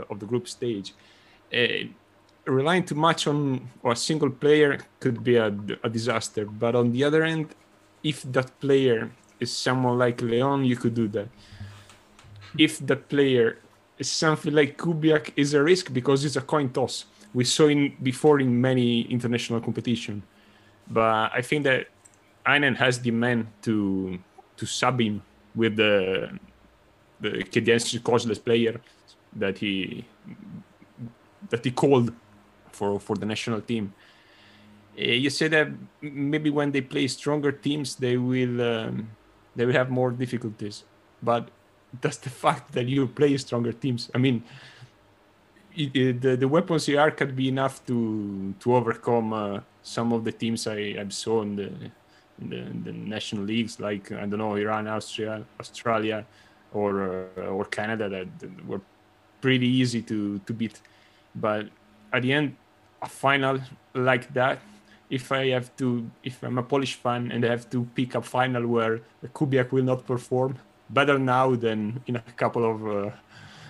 of 0.09 0.21
the 0.21 0.27
group 0.27 0.47
stage 0.47 0.95
relying 2.47 2.85
too 2.85 2.95
much 2.95 3.27
on 3.27 3.69
a 3.85 3.97
single 3.97 4.31
player 4.31 4.79
could 5.01 5.25
be 5.25 5.35
a, 5.37 5.47
a, 5.83 5.89
disaster. 5.89 6.45
But 6.45 6.75
on 6.75 6.93
the 6.93 7.03
other 7.03 7.25
end, 7.25 7.55
if 8.03 8.23
that 8.33 8.61
player 8.61 9.11
is 9.41 9.51
someone 9.57 9.99
like 9.99 10.21
Leon, 10.21 10.65
you 10.65 10.77
could 10.77 10.95
do 10.95 11.09
that 11.09 11.29
if 12.59 12.85
the 12.85 12.97
player 12.97 13.59
is 13.99 14.11
something 14.11 14.53
like 14.53 14.79
Kubiak 14.79 15.33
is 15.37 15.55
a 15.55 15.63
risk 15.63 15.93
because 15.93 16.25
it's 16.25 16.37
a 16.37 16.41
coin 16.41 16.71
toss. 16.71 17.05
We 17.33 17.45
saw 17.45 17.67
in 17.67 17.97
before 18.03 18.41
in 18.41 18.61
many 18.61 19.03
international 19.03 19.61
competition, 19.61 20.23
but 20.89 21.33
I 21.33 21.43
think 21.43 21.65
that 21.65 21.89
Heynen 22.47 22.77
has 22.77 23.01
the 23.01 23.11
man 23.11 23.49
to 23.63 24.19
to 24.57 24.67
sub 24.67 25.01
him 25.01 25.23
with 25.55 25.77
the 25.77 26.31
the 27.21 27.43
Canadiensis 27.45 28.03
causeless 28.03 28.39
player 28.39 28.81
that 29.35 29.59
he 29.59 30.05
that 31.51 31.65
he 31.65 31.71
called 31.71 32.13
for 32.71 33.01
for 33.01 33.17
the 33.17 33.27
national 33.27 33.61
team. 33.61 33.93
Uh, 34.97 35.03
you 35.03 35.31
say 35.31 35.49
that 35.49 35.69
maybe 36.01 36.51
when 36.51 36.71
they 36.71 36.81
play 36.81 37.09
stronger 37.09 37.51
teams, 37.51 37.97
they 37.97 38.17
will 38.17 38.63
um, 38.63 39.11
they 39.57 39.67
will 39.67 39.73
have 39.73 39.91
more 39.91 40.11
difficulties, 40.13 40.85
but 41.23 41.51
that's 42.01 42.19
the 42.19 42.31
fact 42.31 42.73
that 42.73 42.87
you 42.87 43.07
play 43.07 43.37
stronger 43.37 43.73
teams. 43.73 44.11
I 44.15 44.19
mean, 44.19 44.43
it, 45.77 45.95
it, 45.95 46.21
the, 46.21 46.37
the 46.37 46.49
weapons 46.49 46.87
here 46.87 47.11
could 47.11 47.35
be 47.35 47.49
enough 47.49 47.85
to 47.87 48.55
to 48.61 48.77
overcome 48.77 49.33
uh, 49.33 49.61
some 49.83 50.13
of 50.13 50.25
the 50.25 50.33
teams 50.33 50.67
I, 50.67 50.97
I 50.99 51.07
saw 51.09 51.43
in 51.43 51.57
the, 51.57 51.69
in 52.41 52.49
the, 52.51 52.57
in 52.57 52.85
the 52.85 52.93
national 52.93 53.45
leagues, 53.45 53.81
like 53.81 54.13
I 54.13 54.27
don't 54.27 54.39
know 54.39 54.55
Iran, 54.55 54.89
Austria, 54.89 55.45
Australia, 55.61 56.25
or 56.73 57.29
uh, 57.37 57.43
or 57.43 57.65
Canada 57.65 58.09
that, 58.09 58.39
that, 58.39 58.67
were 58.67 58.81
pretty 59.41 59.69
easy 59.69 60.03
to 60.03 60.39
to 60.41 60.53
beat. 60.53 60.81
But 61.35 61.69
at 62.13 62.23
the 62.23 62.33
end, 62.33 62.57
a 63.03 63.09
final 63.09 63.61
like 63.95 64.33
that, 64.35 64.61
if 65.11 65.31
I 65.33 65.49
have 65.49 65.75
to, 65.77 66.09
if 66.23 66.43
I'm 66.43 66.59
a 66.59 66.63
Polish 66.63 66.95
fan 66.95 67.31
and 67.33 67.45
I 67.45 67.49
have 67.49 67.69
to 67.71 67.85
pick 67.95 68.15
a 68.15 68.23
final 68.23 68.67
where 68.67 69.01
Kubiak 69.35 69.73
will 69.73 69.85
not 69.85 70.07
perform, 70.07 70.59
better 70.91 71.19
now 71.19 71.55
than 71.55 72.01
in 72.07 72.17
a 72.17 72.21
couple 72.37 72.65
of, 72.65 72.87
uh, 72.87 73.11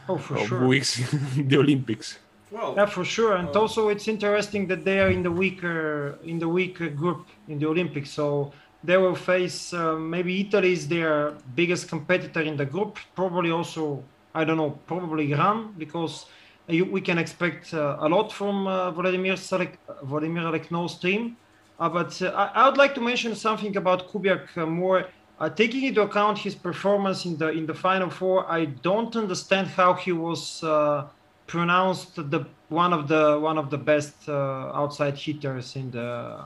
oh, 0.09 0.19
for 0.19 0.37
of 0.37 0.49
sure. 0.49 0.67
weeks 0.67 1.03
the 1.37 1.57
Olympics. 1.57 2.19
Well, 2.51 2.75
yeah, 2.77 2.87
for 2.87 3.05
sure, 3.05 3.37
and 3.37 3.49
uh, 3.49 3.61
also 3.61 3.89
it's 3.89 4.07
interesting 4.07 4.69
that 4.69 4.85
they 4.85 5.01
are 5.01 5.11
in 5.11 5.23
the 5.23 5.31
weaker 5.31 6.19
in 6.25 6.39
the 6.39 6.49
weaker 6.49 6.89
group 6.89 7.27
in 7.49 7.59
the 7.59 7.67
Olympics, 7.67 8.11
so 8.11 8.53
they 8.85 8.97
will 8.97 9.17
face 9.17 9.73
uh, 9.73 9.97
maybe 9.97 10.41
Italy 10.41 10.73
is 10.73 10.87
their 10.87 11.33
biggest 11.57 11.89
competitor 11.89 12.43
in 12.43 12.57
the 12.57 12.67
group. 12.67 12.99
Probably 13.17 13.51
also 13.51 14.05
I 14.35 14.45
don't 14.45 14.57
know, 14.57 14.71
probably 14.87 15.33
Iran 15.33 15.75
because 15.79 16.27
we 16.69 17.01
can 17.01 17.19
expect 17.19 17.73
uh, 17.73 17.97
a 18.01 18.09
lot 18.09 18.33
from 18.33 18.67
uh, 18.67 18.91
Vladimir 18.91 19.35
Salek, 19.35 19.77
Vladimir 20.03 20.43
Alekno's 20.43 20.99
team. 20.99 21.37
Uh, 21.79 21.89
but 21.89 22.21
uh, 22.21 22.29
I, 22.31 22.63
I, 22.63 22.69
would 22.69 22.77
like 22.77 22.95
to 22.95 23.01
mention 23.01 23.35
something 23.35 23.77
about 23.77 24.09
Kubiak 24.11 24.57
more 24.69 25.07
uh, 25.41 25.49
taking 25.49 25.85
into 25.85 26.03
account 26.03 26.39
his 26.39 26.55
performance 26.55 27.25
in 27.25 27.37
the 27.37 27.49
in 27.51 27.67
the 27.67 27.75
final 27.75 28.11
four, 28.11 28.51
I 28.51 28.67
don't 28.67 29.15
understand 29.17 29.69
how 29.69 29.95
he 29.95 30.13
was 30.13 30.63
uh, 30.63 31.07
pronounced 31.47 32.17
the 32.17 32.47
one 32.69 32.93
of 32.93 33.09
the 33.09 33.39
one 33.39 33.59
of 33.59 33.71
the 33.71 33.79
best 33.79 34.29
uh, 34.29 34.81
outside 34.81 35.17
hitters 35.17 35.77
in 35.77 35.91
the 35.91 36.45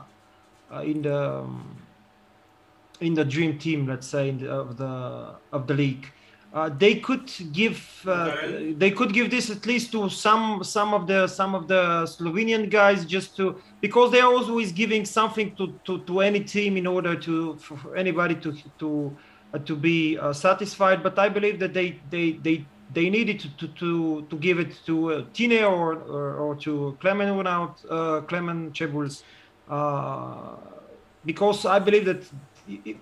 uh, 0.71 0.81
in 0.81 1.01
the 1.01 1.39
um, 1.39 1.77
in 2.99 3.13
the 3.13 3.23
dream 3.23 3.57
team, 3.57 3.87
let's 3.87 4.07
say, 4.07 4.31
the, 4.31 4.49
of 4.51 4.77
the 4.77 5.35
of 5.51 5.67
the 5.67 5.73
league 5.73 6.11
uh, 6.51 6.69
they 6.69 6.95
could 6.95 7.31
give 7.51 8.03
uh, 8.07 8.35
they 8.77 8.89
could 8.89 9.13
give 9.13 9.29
this 9.29 9.51
at 9.51 9.65
least 9.67 9.91
to 9.91 10.09
some 10.09 10.63
some 10.63 10.95
of 10.95 11.05
the 11.05 11.27
some 11.27 11.53
of 11.53 11.67
the 11.67 12.05
Slovenian 12.05 12.71
guys 12.71 13.05
just 13.05 13.37
to 13.37 13.61
because 13.81 14.11
they 14.11 14.19
are 14.19 14.33
always 14.33 14.71
giving 14.71 15.05
something 15.05 15.55
to, 15.57 15.79
to, 15.85 15.99
to 16.05 16.21
any 16.21 16.39
team 16.39 16.75
in 16.75 16.87
order 16.87 17.15
to 17.15 17.55
for 17.57 17.95
anybody 17.95 18.33
to 18.35 18.57
to 18.79 19.15
uh, 19.53 19.59
to 19.59 19.75
be 19.75 20.17
uh, 20.17 20.33
satisfied. 20.33 21.03
But 21.03 21.19
I 21.19 21.29
believe 21.29 21.59
that 21.59 21.73
they 21.75 21.99
they 22.09 22.31
they 22.31 22.65
they 22.95 23.11
needed 23.11 23.39
to 23.41 23.49
to 23.57 23.67
to, 23.67 24.27
to 24.31 24.35
give 24.37 24.57
it 24.59 24.73
to 24.87 25.13
uh, 25.13 25.25
Tine 25.35 25.63
or, 25.63 25.93
or, 25.93 26.33
or 26.33 26.55
to 26.55 26.97
Clement 26.99 27.37
without 27.37 27.79
uh, 27.91 28.21
Clement 28.21 28.73
Cebuls 28.73 29.21
uh, 29.69 30.55
because 31.25 31.63
I 31.67 31.77
believe 31.77 32.05
that 32.05 32.23
it, 32.67 32.97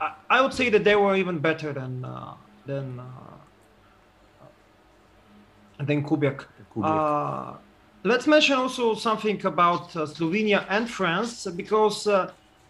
I, 0.00 0.14
I 0.30 0.40
would 0.40 0.54
say 0.54 0.70
that 0.70 0.82
they 0.82 0.96
were 0.96 1.14
even 1.14 1.40
better 1.40 1.74
than. 1.74 2.02
Uh, 2.02 2.36
than 2.66 3.00
uh, 3.00 4.44
than 5.84 6.02
Kubiak. 6.02 6.44
Uh, 6.82 7.56
let's 8.04 8.26
mention 8.26 8.56
also 8.56 8.94
something 8.94 9.44
about 9.46 9.94
uh, 9.96 10.06
Slovenia 10.06 10.64
and 10.68 10.88
France 10.88 11.46
because 11.46 12.06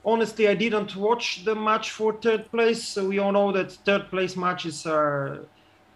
honestly, 0.07 0.49
I 0.49 0.55
didn't 0.55 0.97
watch 0.97 1.45
the 1.45 1.55
match 1.55 1.91
for 1.91 2.15
third 2.21 2.51
place. 2.51 2.85
So 2.89 3.09
we 3.09 3.19
all 3.19 3.33
know 3.33 3.53
that 3.53 3.73
third 3.73 4.09
place 4.09 4.37
matches 4.37 4.87
are 4.87 5.49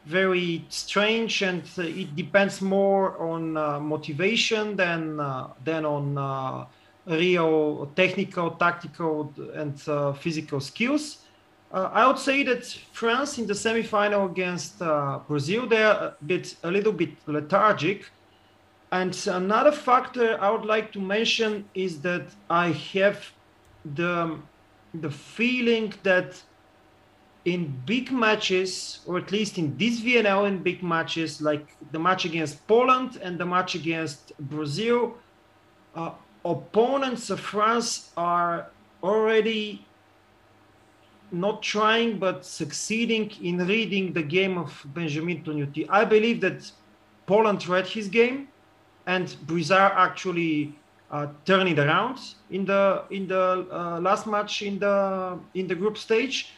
very 0.05 0.67
strange, 0.69 1.43
and 1.43 1.63
it 1.79 2.17
depends 2.17 2.61
more 2.61 3.19
on 3.19 3.57
uh, 3.57 3.79
motivation 3.79 4.77
than 4.77 5.21
uh, 5.21 5.49
than 5.63 5.85
on 5.85 6.19
uh, 6.19 6.65
real 7.07 7.93
technical, 7.95 8.53
tactical, 8.53 9.35
and 9.55 9.81
uh, 9.89 10.13
physical 10.13 10.61
skills. 10.61 11.25
I 11.73 12.07
would 12.07 12.19
say 12.19 12.43
that 12.45 12.67
France 12.93 13.39
in 13.39 13.47
the 13.47 13.55
semi-final 13.55 14.27
against 14.27 14.79
Brazil, 15.29 15.67
they're 15.69 15.93
a 15.93 16.17
bit 16.27 16.57
a 16.65 16.71
little 16.71 16.93
bit 16.93 17.11
lethargic. 17.27 18.11
And 18.93 19.17
another 19.29 19.71
factor 19.71 20.37
I 20.41 20.51
would 20.51 20.65
like 20.65 20.93
to 20.93 21.01
mention 21.01 21.65
is 21.75 22.01
that 22.01 22.27
I 22.49 22.73
have 22.93 23.33
the 23.95 24.39
the 24.95 25.11
feeling 25.11 25.95
that 26.03 26.43
in 27.45 27.81
big 27.87 28.11
matches, 28.11 29.01
or 29.07 29.17
at 29.19 29.31
least 29.31 29.57
in 29.57 29.77
this 29.79 30.01
VNL 30.01 30.47
in 30.47 30.63
big 30.63 30.83
matches, 30.83 31.41
like 31.41 31.77
the 31.93 31.99
match 31.99 32.25
against 32.25 32.67
Poland 32.67 33.19
and 33.23 33.39
the 33.39 33.47
match 33.47 33.75
against 33.75 34.33
Brazil, 34.39 35.15
uh, 35.95 36.11
opponents 36.45 37.31
of 37.31 37.41
France 37.41 38.11
are 38.17 38.67
already 39.03 39.87
not 41.33 41.63
trying 41.63 42.19
but 42.19 42.45
succeeding 42.45 43.31
in 43.43 43.59
reading 43.67 44.13
the 44.13 44.23
game 44.23 44.59
of 44.59 44.71
Benjamin 44.95 45.43
Toniutti. 45.45 45.87
I 45.89 46.05
believe 46.05 46.41
that 46.41 46.71
Poland 47.27 47.67
read 47.69 47.87
his 47.87 48.09
game 48.09 48.49
and 49.07 49.37
Brizard 49.47 49.93
actually 49.95 50.75
uh, 51.11 51.27
turned 51.45 51.69
it 51.69 51.79
around 51.79 52.19
in 52.51 52.65
the 52.65 53.05
in 53.11 53.27
the 53.27 53.67
uh, 53.71 54.01
last 54.01 54.27
match 54.27 54.63
in 54.63 54.79
the 54.79 55.39
in 55.55 55.67
the 55.67 55.75
group 55.75 55.97
stage 55.99 56.53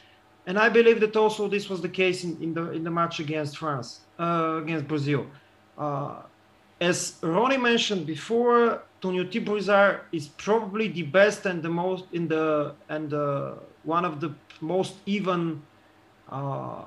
and 0.46 0.58
I 0.58 0.68
believe 0.68 1.00
that 1.00 1.16
also 1.16 1.48
this 1.48 1.68
was 1.68 1.80
the 1.80 1.88
case 1.88 2.24
in, 2.24 2.40
in 2.42 2.54
the 2.54 2.72
in 2.72 2.82
the 2.82 2.90
match 2.90 3.20
against 3.20 3.58
France, 3.58 4.00
uh, 4.18 4.60
against 4.62 4.88
Brazil. 4.88 5.26
Uh, 5.78 6.22
as 6.82 7.14
Ronnie 7.22 7.56
mentioned 7.56 8.06
before, 8.06 8.82
Toniutti 9.00 9.44
Brizard 9.44 10.00
is 10.10 10.26
probably 10.26 10.88
the 10.88 11.02
best 11.04 11.46
and 11.46 11.62
the 11.62 11.68
most 11.68 12.04
in 12.12 12.26
the 12.26 12.74
and 12.88 13.14
uh, 13.14 13.54
one 13.84 14.04
of 14.04 14.20
the 14.20 14.34
most 14.60 14.94
even 15.06 15.62
uh, 16.28 16.82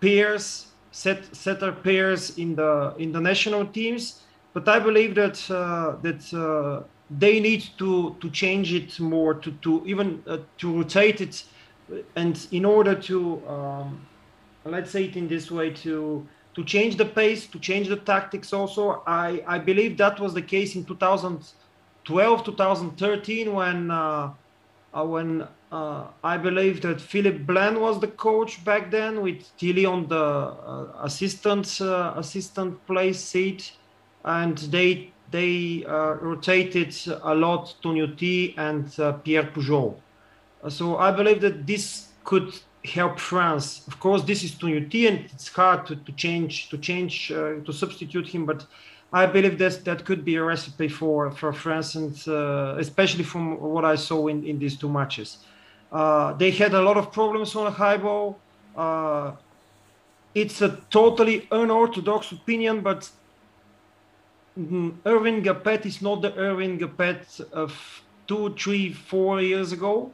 pairs 0.00 0.66
set 0.92 1.34
setter 1.34 1.72
pairs 1.72 2.36
in 2.38 2.54
the 2.56 2.94
in 2.98 3.10
the 3.10 3.20
national 3.20 3.66
teams. 3.66 4.22
But 4.52 4.68
I 4.68 4.78
believe 4.78 5.14
that 5.14 5.38
uh, 5.50 5.96
that 6.02 6.22
uh, 6.34 6.84
they 7.10 7.40
need 7.40 7.62
to 7.78 8.16
to 8.20 8.30
change 8.30 8.74
it 8.74 9.00
more 9.00 9.32
to 9.34 9.50
to 9.64 9.82
even 9.86 10.22
to 10.58 10.66
rotate 10.78 11.20
it 11.22 11.44
and 12.16 12.46
in 12.50 12.64
order 12.66 12.94
to 12.94 13.18
um, 13.48 14.06
let's 14.64 14.90
say 14.90 15.04
it 15.04 15.16
in 15.16 15.26
this 15.26 15.50
way 15.50 15.70
to 15.70 16.26
to 16.58 16.64
change 16.64 16.96
the 16.96 17.04
pace 17.04 17.46
to 17.46 17.58
change 17.60 17.86
the 17.86 17.96
tactics 18.12 18.52
also. 18.52 19.02
I 19.06 19.44
i 19.46 19.58
believe 19.70 19.96
that 19.98 20.18
was 20.18 20.34
the 20.34 20.42
case 20.42 20.74
in 20.74 20.84
2012 20.84 22.44
2013 22.44 23.54
when 23.54 23.90
uh, 23.92 24.32
uh, 24.92 25.04
when 25.04 25.46
uh, 25.70 26.06
i 26.24 26.36
believe 26.36 26.80
that 26.80 27.00
philippe 27.00 27.38
blain 27.50 27.78
was 27.78 28.00
the 28.00 28.08
coach 28.26 28.64
back 28.64 28.90
then 28.90 29.22
with 29.22 29.38
tillie 29.56 29.86
on 29.86 30.08
the 30.08 30.26
uh, 30.72 31.06
assistant 31.08 31.80
uh, 31.80 32.12
assistant 32.16 32.84
place 32.86 33.20
seat. 33.20 33.72
And 34.24 34.58
they 34.74 35.12
they 35.30 35.84
uh, 35.84 36.14
rotated 36.30 36.92
a 37.22 37.34
lot 37.34 37.76
Toniutti 37.82 38.54
and 38.66 38.84
Pierre 39.22 39.48
Pujol. 39.54 39.94
So 40.68 40.96
I 40.96 41.12
believe 41.12 41.40
that 41.42 41.66
this 41.68 42.08
could 42.24 42.50
help 42.84 43.18
France. 43.18 43.86
Of 43.86 43.98
course, 44.00 44.22
this 44.22 44.42
is 44.44 44.52
Toniutti, 44.52 45.08
and 45.08 45.18
it's 45.32 45.48
hard 45.48 45.86
to, 45.86 45.96
to 45.96 46.12
change 46.12 46.68
to 46.70 46.78
change 46.78 47.32
uh, 47.32 47.60
to 47.64 47.72
substitute 47.72 48.28
him. 48.28 48.46
But 48.46 48.66
I 49.12 49.26
believe 49.26 49.58
that 49.58 49.84
that 49.84 50.04
could 50.04 50.24
be 50.24 50.36
a 50.36 50.44
recipe 50.44 50.88
for 50.88 51.30
for 51.30 51.52
France, 51.52 51.94
and 51.94 52.14
uh, 52.28 52.76
especially 52.78 53.24
from 53.24 53.60
what 53.60 53.84
I 53.84 53.96
saw 53.96 54.28
in, 54.28 54.44
in 54.44 54.58
these 54.58 54.76
two 54.76 54.88
matches. 54.88 55.38
Uh, 55.90 56.34
they 56.34 56.50
had 56.50 56.74
a 56.74 56.82
lot 56.82 56.96
of 56.96 57.12
problems 57.12 57.56
on 57.56 57.66
a 57.66 57.70
high 57.70 57.96
ball. 57.96 58.38
Uh, 58.76 59.32
it's 60.34 60.60
a 60.60 60.78
totally 60.90 61.48
unorthodox 61.50 62.30
opinion, 62.32 62.82
but 62.82 63.10
mm, 64.58 64.92
Earvin 65.06 65.42
Ngapet 65.42 65.86
is 65.86 66.02
not 66.02 66.20
the 66.20 66.30
Earvin 66.36 66.78
Ngapet 66.78 67.40
of 67.52 68.02
two, 68.26 68.54
three, 68.54 68.92
four 68.92 69.40
years 69.40 69.72
ago 69.72 70.12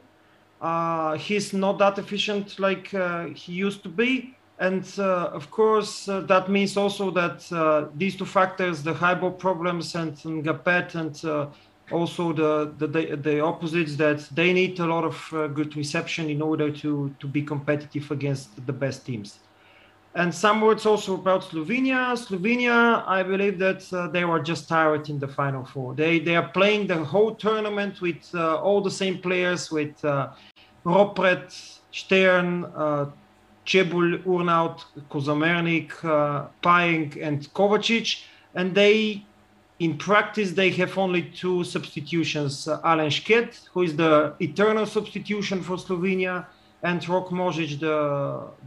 uh, 0.61 1.17
he's 1.17 1.53
not 1.53 1.77
that 1.79 1.97
efficient 1.97 2.59
like 2.59 2.93
uh, 2.93 3.25
he 3.27 3.53
used 3.53 3.83
to 3.83 3.89
be. 3.89 4.35
And 4.57 4.89
uh, 4.97 5.29
of 5.33 5.51
course, 5.51 6.07
uh, 6.07 6.21
that 6.21 6.49
means 6.49 6.77
also 6.77 7.11
that 7.11 7.51
uh, 7.51 7.89
these 7.95 8.15
two 8.15 8.25
factors, 8.25 8.81
the 8.83 8.93
high 8.93 9.15
ball 9.15 9.31
problems 9.31 9.95
and, 9.95 10.15
Ngapet 10.15 10.95
and 10.95 11.25
uh, 11.25 11.47
also 11.91 12.31
the, 12.31 12.73
the, 12.77 12.87
the, 12.87 13.15
the, 13.17 13.39
opposites, 13.41 13.97
that 13.97 14.27
they 14.33 14.53
need 14.53 14.79
a 14.79 14.85
lot 14.85 15.03
of 15.03 15.53
good 15.53 15.75
reception 15.75 16.29
in 16.29 16.41
order 16.41 16.71
to, 16.71 17.13
to 17.19 17.27
be 17.27 17.41
competitive 17.41 18.09
against 18.11 18.65
the 18.65 18.73
best 18.73 19.05
teams. 19.05 19.39
And 20.15 20.33
some 20.33 20.61
words 20.61 20.85
also 20.85 21.15
about 21.15 21.43
Slovenia. 21.43 22.15
Slovenia, 22.15 23.03
I 23.05 23.21
believe 23.21 23.59
that 23.59 23.91
uh, 23.91 24.07
they 24.07 24.23
were 24.23 24.39
just 24.39 24.69
tired 24.69 25.09
in 25.09 25.19
the 25.19 25.27
final 25.27 25.65
four. 25.65 25.93
They 25.93 26.19
they 26.19 26.37
are 26.37 26.47
playing 26.47 26.87
the 26.87 27.03
whole 27.03 27.35
tournament 27.35 27.99
with 27.99 28.23
uh, 28.33 28.55
all 28.55 28.79
the 28.81 28.91
same 28.91 29.17
players, 29.17 29.69
with 29.69 30.03
uh, 30.05 30.29
Ropret, 30.85 31.51
Stern, 31.91 32.63
uh, 32.63 33.07
Čebulj, 33.65 34.23
Urnaut, 34.23 34.85
Kozamernik, 35.11 35.91
uh, 36.05 36.47
and 37.21 37.53
Kovacic, 37.53 38.23
and 38.55 38.73
they. 38.73 39.25
In 39.79 39.97
practice, 39.97 40.51
they 40.53 40.69
have 40.69 40.97
only 40.97 41.23
two 41.23 41.65
substitutions: 41.65 42.65
uh, 42.65 42.79
Alen 42.83 43.11
Šket, 43.11 43.67
who 43.73 43.81
is 43.81 43.93
the 43.97 44.33
eternal 44.39 44.85
substitution 44.85 45.61
for 45.61 45.75
Slovenia, 45.75 46.45
and 46.85 47.09
Rok 47.09 47.29
Možić, 47.29 47.79
the, 47.79 47.97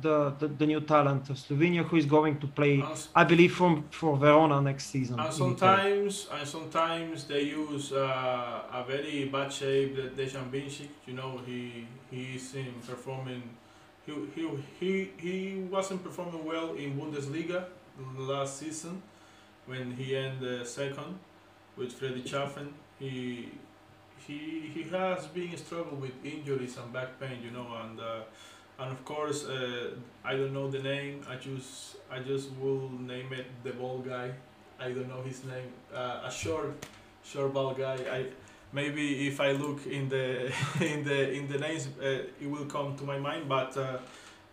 the, 0.03 0.35
the, 0.41 0.49
the, 0.49 0.67
new 0.67 0.81
talent 0.81 1.31
of 1.31 1.37
Slovenia, 1.37 1.85
who 1.85 1.97
is 1.97 2.05
going 2.05 2.41
to 2.41 2.49
play, 2.49 2.85
I 3.15 3.23
believe, 3.23 3.55
from 3.55 3.85
for 3.91 4.17
Verona 4.17 4.61
next 4.61 4.87
season. 4.87 5.21
And 5.21 5.33
sometimes, 5.33 6.29
and 6.33 6.49
sometimes 6.57 7.25
they 7.25 7.43
use 7.43 7.93
uh, 7.93 8.79
a 8.81 8.85
very 8.85 9.27
bad 9.27 9.53
shape 9.53 9.95
that 9.97 10.17
Dejan 10.17 10.51
Vinčić. 10.51 10.89
You 11.07 11.15
know, 11.15 11.41
he 11.47 11.87
he 12.11 12.23
is 12.35 12.55
in 12.55 12.75
performing. 12.85 13.43
He, 14.05 14.13
he, 14.35 14.49
he, 14.81 15.11
he 15.19 15.35
wasn't 15.71 16.03
performing 16.03 16.45
well 16.45 16.73
in 16.75 16.99
Bundesliga 16.99 17.67
last 18.17 18.59
season 18.59 19.03
when 19.67 19.93
he 19.93 20.17
ended 20.17 20.67
second 20.67 21.19
with 21.77 21.93
Friedrichshafen. 21.99 22.69
He 22.99 23.51
he 24.27 24.71
he 24.75 24.83
has 24.91 25.27
been 25.27 25.57
struggling 25.57 26.01
with 26.01 26.13
injuries 26.25 26.77
and 26.77 26.93
back 26.93 27.19
pain, 27.21 27.39
you 27.43 27.51
know, 27.51 27.67
and 27.83 27.99
uh, 28.01 28.21
and 28.79 28.93
of 28.93 29.05
course 29.05 29.45
uh, 29.47 29.91
I 30.25 30.33
don't 30.37 30.53
know 30.53 30.71
the 30.71 30.83
name. 30.83 31.21
I 31.29 31.37
just 31.37 31.97
I 32.11 32.19
just 32.21 32.51
will 32.61 32.89
name 32.91 33.33
it 33.33 33.47
the 33.65 33.73
ball 33.73 33.99
guy. 33.99 34.31
I 34.81 34.91
don't 34.93 35.09
know 35.09 35.23
his 35.23 35.45
name. 35.45 35.73
Uh, 35.93 36.23
a 36.25 36.31
short 36.31 36.73
short 37.25 37.53
ball 37.53 37.75
guy. 37.75 37.97
I 38.11 38.27
maybe 38.73 39.27
if 39.29 39.41
I 39.41 39.53
look 39.53 39.87
in 39.87 40.09
the 40.09 40.53
in 40.81 41.05
the 41.05 41.33
in 41.33 41.49
the 41.49 41.59
names, 41.59 41.89
uh, 42.01 42.05
it 42.41 42.49
will 42.51 42.67
come 42.67 42.97
to 42.97 43.05
my 43.05 43.19
mind. 43.19 43.49
But 43.49 43.77
uh, 43.77 43.83
uh, 43.83 43.99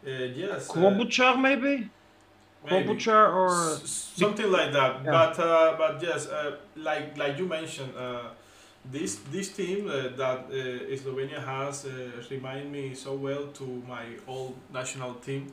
yes. 0.10 0.68
Klobuchar 0.68 1.40
maybe. 1.40 1.90
Klobuchar 2.68 3.34
or 3.34 3.50
S- 3.74 4.14
something 4.18 4.52
like 4.52 4.72
that. 4.74 5.04
Yeah. 5.04 5.12
But 5.12 5.78
but 5.78 6.02
yes, 6.02 6.28
like 6.76 7.18
like 7.18 7.38
you 7.38 7.46
mentioned 7.46 7.94
this 8.92 9.16
this 9.32 9.50
team 9.50 9.88
uh, 9.88 10.10
that 10.16 10.46
uh, 10.50 10.96
Slovenia 10.96 11.44
has 11.44 11.86
uh, 11.86 12.12
remind 12.30 12.72
me 12.72 12.94
so 12.94 13.14
well 13.16 13.48
to 13.48 13.84
my 13.88 14.06
old 14.28 14.56
national 14.74 15.16
team 15.16 15.52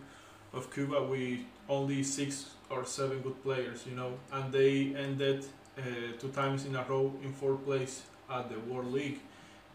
of 0.52 0.70
Cuba 0.72 1.02
with 1.02 1.40
only 1.68 2.02
six 2.02 2.50
or 2.68 2.84
seven 2.84 3.20
good 3.20 3.42
players, 3.42 3.84
you 3.86 3.94
know, 3.94 4.12
and 4.32 4.52
they 4.52 4.94
ended 4.96 5.44
uh, 5.78 5.82
two 6.18 6.28
times 6.28 6.64
in 6.66 6.76
a 6.76 6.84
row 6.84 7.12
in 7.22 7.32
fourth 7.32 7.64
place 7.64 8.02
at 8.30 8.48
the 8.50 8.58
World 8.60 8.92
League 8.92 9.20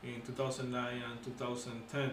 in 0.04 0.22
2009 0.22 1.02
and 1.10 1.24
2010, 1.24 2.12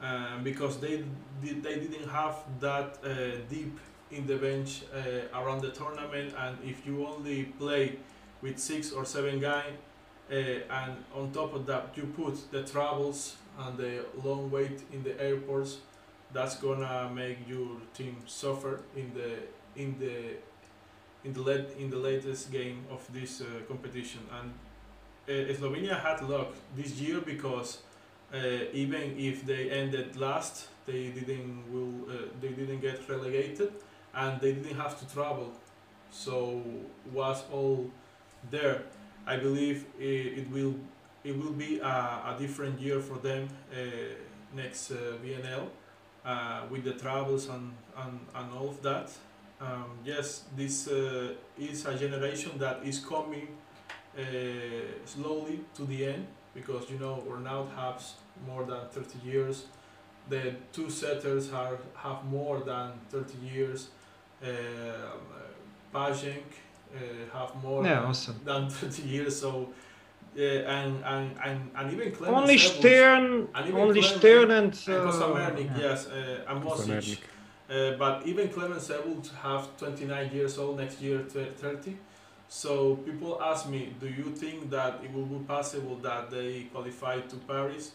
um, 0.00 0.44
because 0.44 0.78
they 0.80 1.02
did, 1.42 1.62
they 1.62 1.76
didn't 1.76 2.08
have 2.08 2.36
that 2.60 2.98
uh, 3.02 3.38
deep 3.48 3.78
in 4.10 4.26
the 4.26 4.36
bench 4.36 4.82
uh, 4.94 5.38
around 5.40 5.62
the 5.62 5.70
tournament, 5.70 6.34
and 6.38 6.58
if 6.64 6.86
you 6.86 7.06
only 7.06 7.44
play 7.44 7.96
with 8.42 8.58
six 8.58 8.92
or 8.92 9.04
seven 9.04 9.40
guys 9.40 9.72
uh, 10.30 10.34
and 10.34 10.96
on 11.14 11.30
top 11.32 11.54
of 11.54 11.66
that 11.66 11.88
you 11.96 12.04
put 12.04 12.50
the 12.50 12.62
travels 12.62 13.36
and 13.58 13.76
the 13.78 14.04
long 14.22 14.50
wait 14.50 14.82
in 14.92 15.02
the 15.02 15.20
airports. 15.20 15.78
That's 16.32 16.56
gonna 16.56 17.10
make 17.14 17.38
your 17.48 17.76
team 17.94 18.16
suffer 18.26 18.80
in 18.96 19.12
the 19.14 19.30
in 19.76 19.98
the 19.98 20.36
in 21.24 21.32
the 21.32 21.40
late, 21.40 21.66
in 21.78 21.90
the 21.90 21.96
latest 21.96 22.52
game 22.52 22.84
of 22.90 23.00
this 23.12 23.40
uh, 23.40 23.44
competition. 23.68 24.20
And 24.32 24.52
uh, 25.28 25.52
Slovenia 25.54 26.00
had 26.00 26.22
luck 26.28 26.54
this 26.76 26.92
year 27.00 27.20
because 27.20 27.78
uh, 28.32 28.38
even 28.72 29.14
if 29.18 29.46
they 29.46 29.70
ended 29.70 30.16
last 30.16 30.68
they 30.86 31.08
didn't 31.08 31.64
will 31.72 32.10
uh, 32.10 32.26
they 32.40 32.48
didn't 32.48 32.80
get 32.80 33.08
relegated 33.08 33.72
and 34.14 34.40
they 34.40 34.52
didn't 34.52 34.76
have 34.76 34.98
to 35.00 35.14
travel, 35.14 35.50
so 36.10 36.62
was 37.12 37.42
all 37.52 37.90
there. 38.50 38.82
I 39.26 39.36
believe 39.36 39.86
it, 39.98 40.50
will 40.50 40.74
it 41.22 41.36
will 41.36 41.52
be 41.52 41.78
a, 41.80 41.86
a 41.86 42.36
different 42.38 42.80
year 42.80 43.00
for 43.00 43.18
them 43.18 43.48
uh, 43.72 43.76
next 44.54 44.90
uh, 44.90 44.96
VNL 45.24 45.68
uh, 46.24 46.62
with 46.70 46.84
the 46.84 46.92
travels 46.92 47.48
and, 47.48 47.72
and, 47.96 48.20
and 48.34 48.52
all 48.52 48.68
of 48.68 48.82
that. 48.82 49.10
Um, 49.60 49.98
yes, 50.04 50.44
this 50.56 50.88
is 50.88 51.86
a 51.86 51.96
generation 51.96 52.52
that 52.58 52.80
is 52.84 52.98
coming 52.98 53.48
slowly 55.06 55.60
to 55.74 55.84
the 55.86 56.06
end 56.06 56.26
because 56.54 56.88
you 56.90 56.98
know 56.98 57.22
Renault 57.26 57.68
has 57.76 58.14
more 58.46 58.64
than 58.64 58.88
30 58.90 59.18
years. 59.26 59.64
The 60.28 60.54
two 60.72 60.90
setters 60.90 61.52
are, 61.52 61.78
have 61.96 62.24
more 62.24 62.60
than 62.60 62.92
30 63.10 63.38
years. 63.38 63.88
Uh, 64.42 64.48
Pajenk 65.94 66.42
uh, 66.94 67.38
have 67.38 67.54
more 67.62 67.84
Yeah, 67.84 68.00
than, 68.00 68.04
awesome. 68.10 68.40
than 68.44 68.70
30 68.70 69.02
years. 69.02 69.40
So, 69.40 69.68
uh, 70.36 70.40
and, 70.40 71.04
and, 71.04 71.36
and, 71.44 71.70
and 71.76 71.92
even 71.92 72.12
Clemens 72.12 72.40
Only 72.42 72.54
Evans 72.54 72.78
Stern, 72.78 73.48
And 73.54 73.68
even 73.68 73.80
only 73.80 74.00
Clemens- 74.00 74.18
Stern 74.18 74.50
and. 74.50 74.72
and 74.88 75.08
Uh, 75.08 75.12
Kozamernik, 75.12 75.70
yeah. 75.76 75.78
yes, 75.90 76.06
uh, 76.08 76.44
and 76.48 76.62
Mosic. 76.64 77.18
Uh, 77.70 77.92
but 77.98 78.26
even 78.26 78.48
Clemens 78.48 78.90
Evans 78.90 79.30
have 79.42 79.76
29 79.78 80.30
years 80.32 80.58
old 80.58 80.76
next 80.78 81.00
year, 81.00 81.20
30. 81.20 81.96
So 82.48 82.96
people 82.96 83.40
ask 83.42 83.68
me, 83.68 83.94
do 83.98 84.06
you 84.06 84.24
think 84.36 84.70
that 84.70 85.00
it 85.02 85.12
will 85.12 85.24
be 85.26 85.42
possible 85.44 85.96
that 86.02 86.30
they 86.30 86.64
qualify 86.72 87.20
to 87.20 87.36
Paris? 87.48 87.92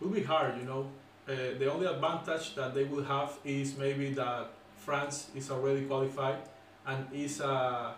It 0.00 0.04
will 0.04 0.12
be 0.12 0.22
hard, 0.22 0.58
you 0.58 0.64
know. 0.64 0.86
Uh, 1.28 1.32
the 1.58 1.72
only 1.72 1.86
advantage 1.86 2.54
that 2.54 2.74
they 2.74 2.84
will 2.84 3.02
have 3.04 3.30
is 3.44 3.76
maybe 3.78 4.10
that 4.14 4.48
France 4.76 5.30
is 5.34 5.50
already 5.50 5.86
qualified 5.86 6.38
and 6.86 7.06
is 7.12 7.40
a, 7.40 7.94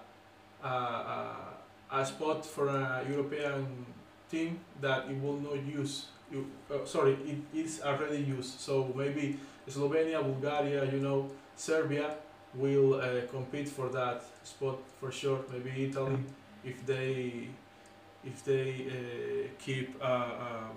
a, 0.62 2.04
spot 2.04 2.44
for 2.44 2.68
a 2.68 3.04
European 3.08 3.86
team 4.30 4.60
that 4.80 5.08
it 5.10 5.20
will 5.22 5.38
not 5.40 5.64
use. 5.64 6.06
You, 6.30 6.46
uh, 6.70 6.84
sorry, 6.84 7.16
it 7.24 7.58
is 7.58 7.80
already 7.82 8.22
used. 8.22 8.60
So 8.60 8.92
maybe 8.94 9.38
Slovenia, 9.68 10.22
Bulgaria, 10.22 10.84
you 10.84 11.00
know, 11.00 11.30
Serbia 11.56 12.14
will 12.54 12.94
uh, 12.94 13.26
compete 13.30 13.68
for 13.68 13.88
that 13.88 14.22
spot 14.44 14.78
for 15.00 15.10
sure. 15.10 15.40
Maybe 15.52 15.84
Italy, 15.84 16.18
if 16.64 16.84
they 16.86 17.48
if 18.24 18.44
they 18.44 18.86
uh, 18.88 19.48
keep 19.58 19.96
uh, 20.02 20.06
um, 20.06 20.76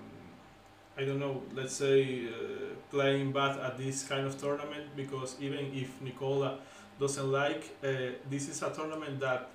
I 0.98 1.06
don't 1.06 1.20
know, 1.20 1.42
let's 1.56 1.74
say 1.74 2.28
uh, 2.28 2.76
playing 2.90 3.32
bad 3.32 3.60
at 3.60 3.78
this 3.78 4.04
kind 4.04 4.28
of 4.28 4.40
tournament 4.40 4.96
because 4.96 5.36
even 5.40 5.72
if 5.74 6.02
Nicola 6.02 6.60
doesn't 7.00 7.32
like, 7.32 7.76
uh, 7.84 7.88
this 8.30 8.50
is 8.50 8.62
a 8.62 8.70
tournament 8.70 9.20
that 9.22 9.50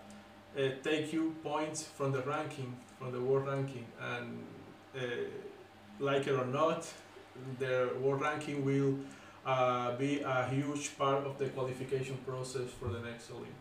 uh, 0.56 0.60
take 0.82 1.12
you 1.12 1.34
points 1.42 1.82
from 1.82 2.12
the 2.12 2.22
ranking, 2.22 2.76
from 2.98 3.12
the 3.12 3.20
world 3.20 3.46
ranking, 3.46 3.84
and 4.00 4.38
uh, 4.96 5.00
like 6.00 6.26
it 6.26 6.32
or 6.32 6.46
not, 6.46 6.86
the 7.58 7.90
world 8.00 8.20
ranking 8.22 8.64
will 8.64 8.96
uh, 9.44 9.96
be 9.96 10.20
a 10.20 10.48
huge 10.48 10.96
part 10.98 11.24
of 11.26 11.38
the 11.38 11.46
qualification 11.46 12.16
process 12.26 12.68
for 12.80 12.88
the 12.88 13.00
next 13.00 13.30
Olympics. 13.30 13.52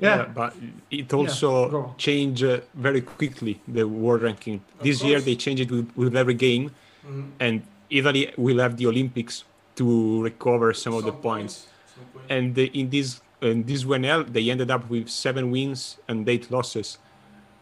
Yeah. 0.00 0.24
but 0.34 0.54
it 0.90 1.12
also 1.12 1.68
go. 1.68 1.94
changed 1.98 2.42
uh, 2.42 2.60
very 2.74 3.02
quickly 3.02 3.60
the 3.68 3.84
world 3.86 4.22
ranking. 4.22 4.62
Of 4.78 4.84
this 4.84 5.02
year 5.02 5.20
they 5.20 5.36
changed 5.36 5.62
it 5.64 5.70
with, 5.70 5.90
with 5.96 6.16
every 6.16 6.34
game, 6.34 6.70
Mhm. 7.06 7.30
and 7.38 7.62
Italy 7.90 8.32
will 8.36 8.58
have 8.60 8.76
the 8.76 8.86
Olympics 8.86 9.44
to 9.76 10.22
recover 10.22 10.72
some, 10.72 10.94
of 10.94 11.04
the 11.04 11.12
points. 11.12 11.66
some 11.94 12.04
points. 12.14 12.26
And 12.30 12.54
the, 12.54 12.66
in 12.80 12.88
this 12.90 13.20
in 13.42 13.64
this 13.64 13.84
VNL, 13.84 14.32
they 14.32 14.50
ended 14.50 14.70
up 14.70 14.88
with 14.90 15.08
seven 15.08 15.50
wins 15.50 15.98
and 16.08 16.28
eight 16.28 16.50
losses. 16.50 16.98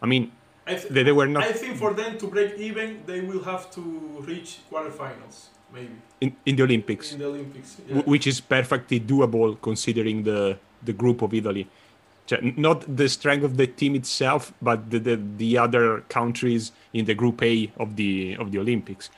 I 0.01 0.05
mean, 0.05 0.31
I, 0.67 0.75
th- 0.75 0.87
they, 0.89 1.03
they 1.03 1.11
were 1.11 1.27
not 1.27 1.43
I 1.43 1.51
think 1.51 1.77
for 1.77 1.93
them 1.93 2.17
to 2.17 2.27
break 2.27 2.57
even, 2.57 3.01
they 3.05 3.21
will 3.21 3.43
have 3.43 3.71
to 3.71 3.81
reach 4.21 4.59
quarterfinals, 4.71 5.47
maybe 5.73 5.95
in, 6.21 6.35
in 6.45 6.55
the 6.55 6.63
Olympics. 6.63 7.13
in 7.13 7.19
the 7.19 7.25
Olympics. 7.25 7.77
Yeah. 7.79 7.95
w- 7.95 8.09
which 8.11 8.27
is 8.27 8.39
perfectly 8.39 8.99
doable 8.99 9.57
considering 9.61 10.23
the 10.23 10.57
the 10.83 10.93
group 10.93 11.21
of 11.21 11.33
Italy. 11.33 11.67
Not 12.41 12.85
the 12.95 13.09
strength 13.09 13.43
of 13.43 13.57
the 13.57 13.65
team 13.65 13.95
itself, 13.95 14.53
but 14.61 14.91
the, 14.91 14.99
the, 14.99 15.19
the 15.37 15.57
other 15.57 16.01
countries 16.09 16.71
in 16.93 17.05
the 17.05 17.15
group 17.15 17.41
A 17.41 17.71
of 17.77 17.95
the 17.95 18.35
of 18.35 18.51
the 18.51 18.59
Olympics. 18.59 19.09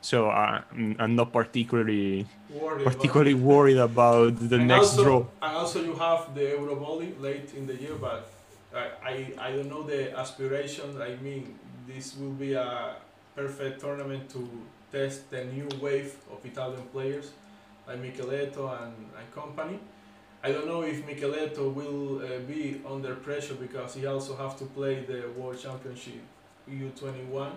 So 0.00 0.24
mm, 0.26 0.96
I'm 0.98 1.14
not 1.14 1.32
particularly 1.32 2.26
Worried 2.50 2.82
about- 2.82 2.94
particularly 2.94 3.34
worried 3.34 3.76
about 3.76 4.36
the 4.48 4.56
and 4.56 4.68
next 4.68 4.90
also, 4.98 5.04
draw. 5.04 5.18
And 5.42 5.56
also, 5.56 5.82
you 5.82 5.94
have 5.94 6.34
the 6.34 6.40
Eurovolley 6.56 7.20
late 7.20 7.52
in 7.54 7.66
the 7.66 7.74
year, 7.76 7.94
but 8.00 8.30
I, 8.74 8.86
I, 9.04 9.32
I 9.38 9.52
don't 9.52 9.68
know 9.68 9.82
the 9.82 10.16
aspiration. 10.18 11.00
I 11.00 11.16
mean, 11.22 11.54
this 11.86 12.16
will 12.16 12.32
be 12.32 12.54
a 12.54 12.96
perfect 13.36 13.80
tournament 13.80 14.30
to 14.30 14.48
test 14.90 15.30
the 15.30 15.44
new 15.44 15.68
wave 15.80 16.14
of 16.32 16.44
Italian 16.44 16.82
players 16.92 17.30
like 17.86 17.98
Michieletto 18.02 18.82
and, 18.82 18.94
and 19.18 19.34
company. 19.34 19.78
I 20.42 20.52
don't 20.52 20.66
know 20.66 20.82
if 20.82 21.04
Michieletto 21.06 21.72
will 21.74 22.22
uh, 22.24 22.38
be 22.48 22.80
under 22.88 23.14
pressure 23.16 23.54
because 23.54 23.94
he 23.94 24.06
also 24.06 24.34
have 24.36 24.58
to 24.58 24.64
play 24.64 25.04
the 25.04 25.28
World 25.36 25.60
Championship 25.60 26.22
U21. 26.68 27.50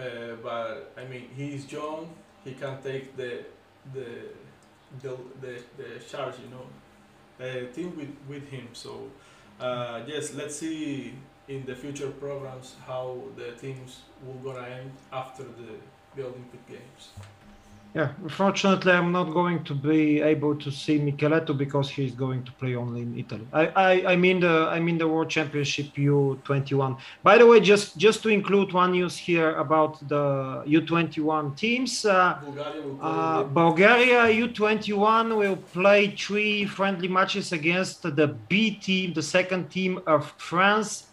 Uh, 0.00 0.36
but 0.42 0.92
I 0.96 1.04
mean, 1.04 1.28
he 1.36 1.54
is 1.54 1.70
young. 1.70 2.08
He 2.44 2.52
can 2.54 2.80
take 2.82 3.16
the 3.16 3.44
the 3.92 4.08
the 5.02 5.16
the, 5.40 5.62
the 5.76 5.88
charge, 6.10 6.34
you 6.44 6.50
know, 6.54 6.66
uh, 7.44 7.72
team 7.74 7.96
with 7.96 8.14
with 8.28 8.48
him. 8.48 8.68
So 8.72 9.10
uh, 9.60 10.00
yes, 10.06 10.34
let's 10.34 10.56
see 10.56 11.12
in 11.48 11.66
the 11.66 11.74
future 11.74 12.10
programs 12.10 12.76
how 12.86 13.18
the 13.36 13.52
teams 13.52 14.00
will 14.24 14.52
gonna 14.52 14.66
end 14.66 14.92
after 15.12 15.42
the, 15.42 15.72
the 16.16 16.22
Olympic 16.22 16.66
Games. 16.66 17.10
Yeah, 17.92 18.12
unfortunately, 18.22 18.92
I'm 18.92 19.10
not 19.10 19.32
going 19.32 19.64
to 19.64 19.74
be 19.74 20.20
able 20.20 20.54
to 20.54 20.70
see 20.70 21.00
Michieletto 21.00 21.58
because 21.58 21.90
he's 21.90 22.12
going 22.12 22.44
to 22.44 22.52
play 22.52 22.76
only 22.76 23.02
in 23.02 23.18
Italy. 23.18 23.44
I, 23.52 23.66
I, 23.66 24.12
I 24.12 24.16
mean 24.16 24.38
the 24.38 24.68
I 24.70 24.78
mean 24.78 24.96
the 24.96 25.08
World 25.08 25.28
Championship 25.28 25.86
U21. 25.96 26.96
By 27.24 27.36
the 27.38 27.46
way, 27.46 27.58
just 27.58 27.96
just 27.98 28.22
to 28.22 28.28
include 28.28 28.72
one 28.72 28.92
news 28.92 29.16
here 29.16 29.56
about 29.56 30.08
the 30.08 30.62
U21 30.68 31.56
teams. 31.56 32.04
Uh, 32.04 32.38
Bulgaria 32.44 32.94
uh, 33.02 33.42
Bulgaria 33.42 34.22
U21 34.46 35.36
will 35.36 35.56
play 35.56 36.14
three 36.14 36.66
friendly 36.66 37.08
matches 37.08 37.50
against 37.50 38.02
the 38.02 38.28
B 38.48 38.70
team, 38.70 39.14
the 39.14 39.22
second 39.22 39.68
team 39.68 39.98
of 40.06 40.32
France. 40.38 41.06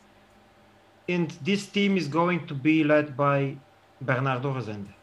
And 1.10 1.32
this 1.44 1.66
team 1.66 1.98
is 1.98 2.08
going 2.08 2.46
to 2.48 2.54
be 2.54 2.84
led 2.84 3.18
by 3.18 3.56
Bernardo 4.02 4.54
Rezende. 4.54 4.97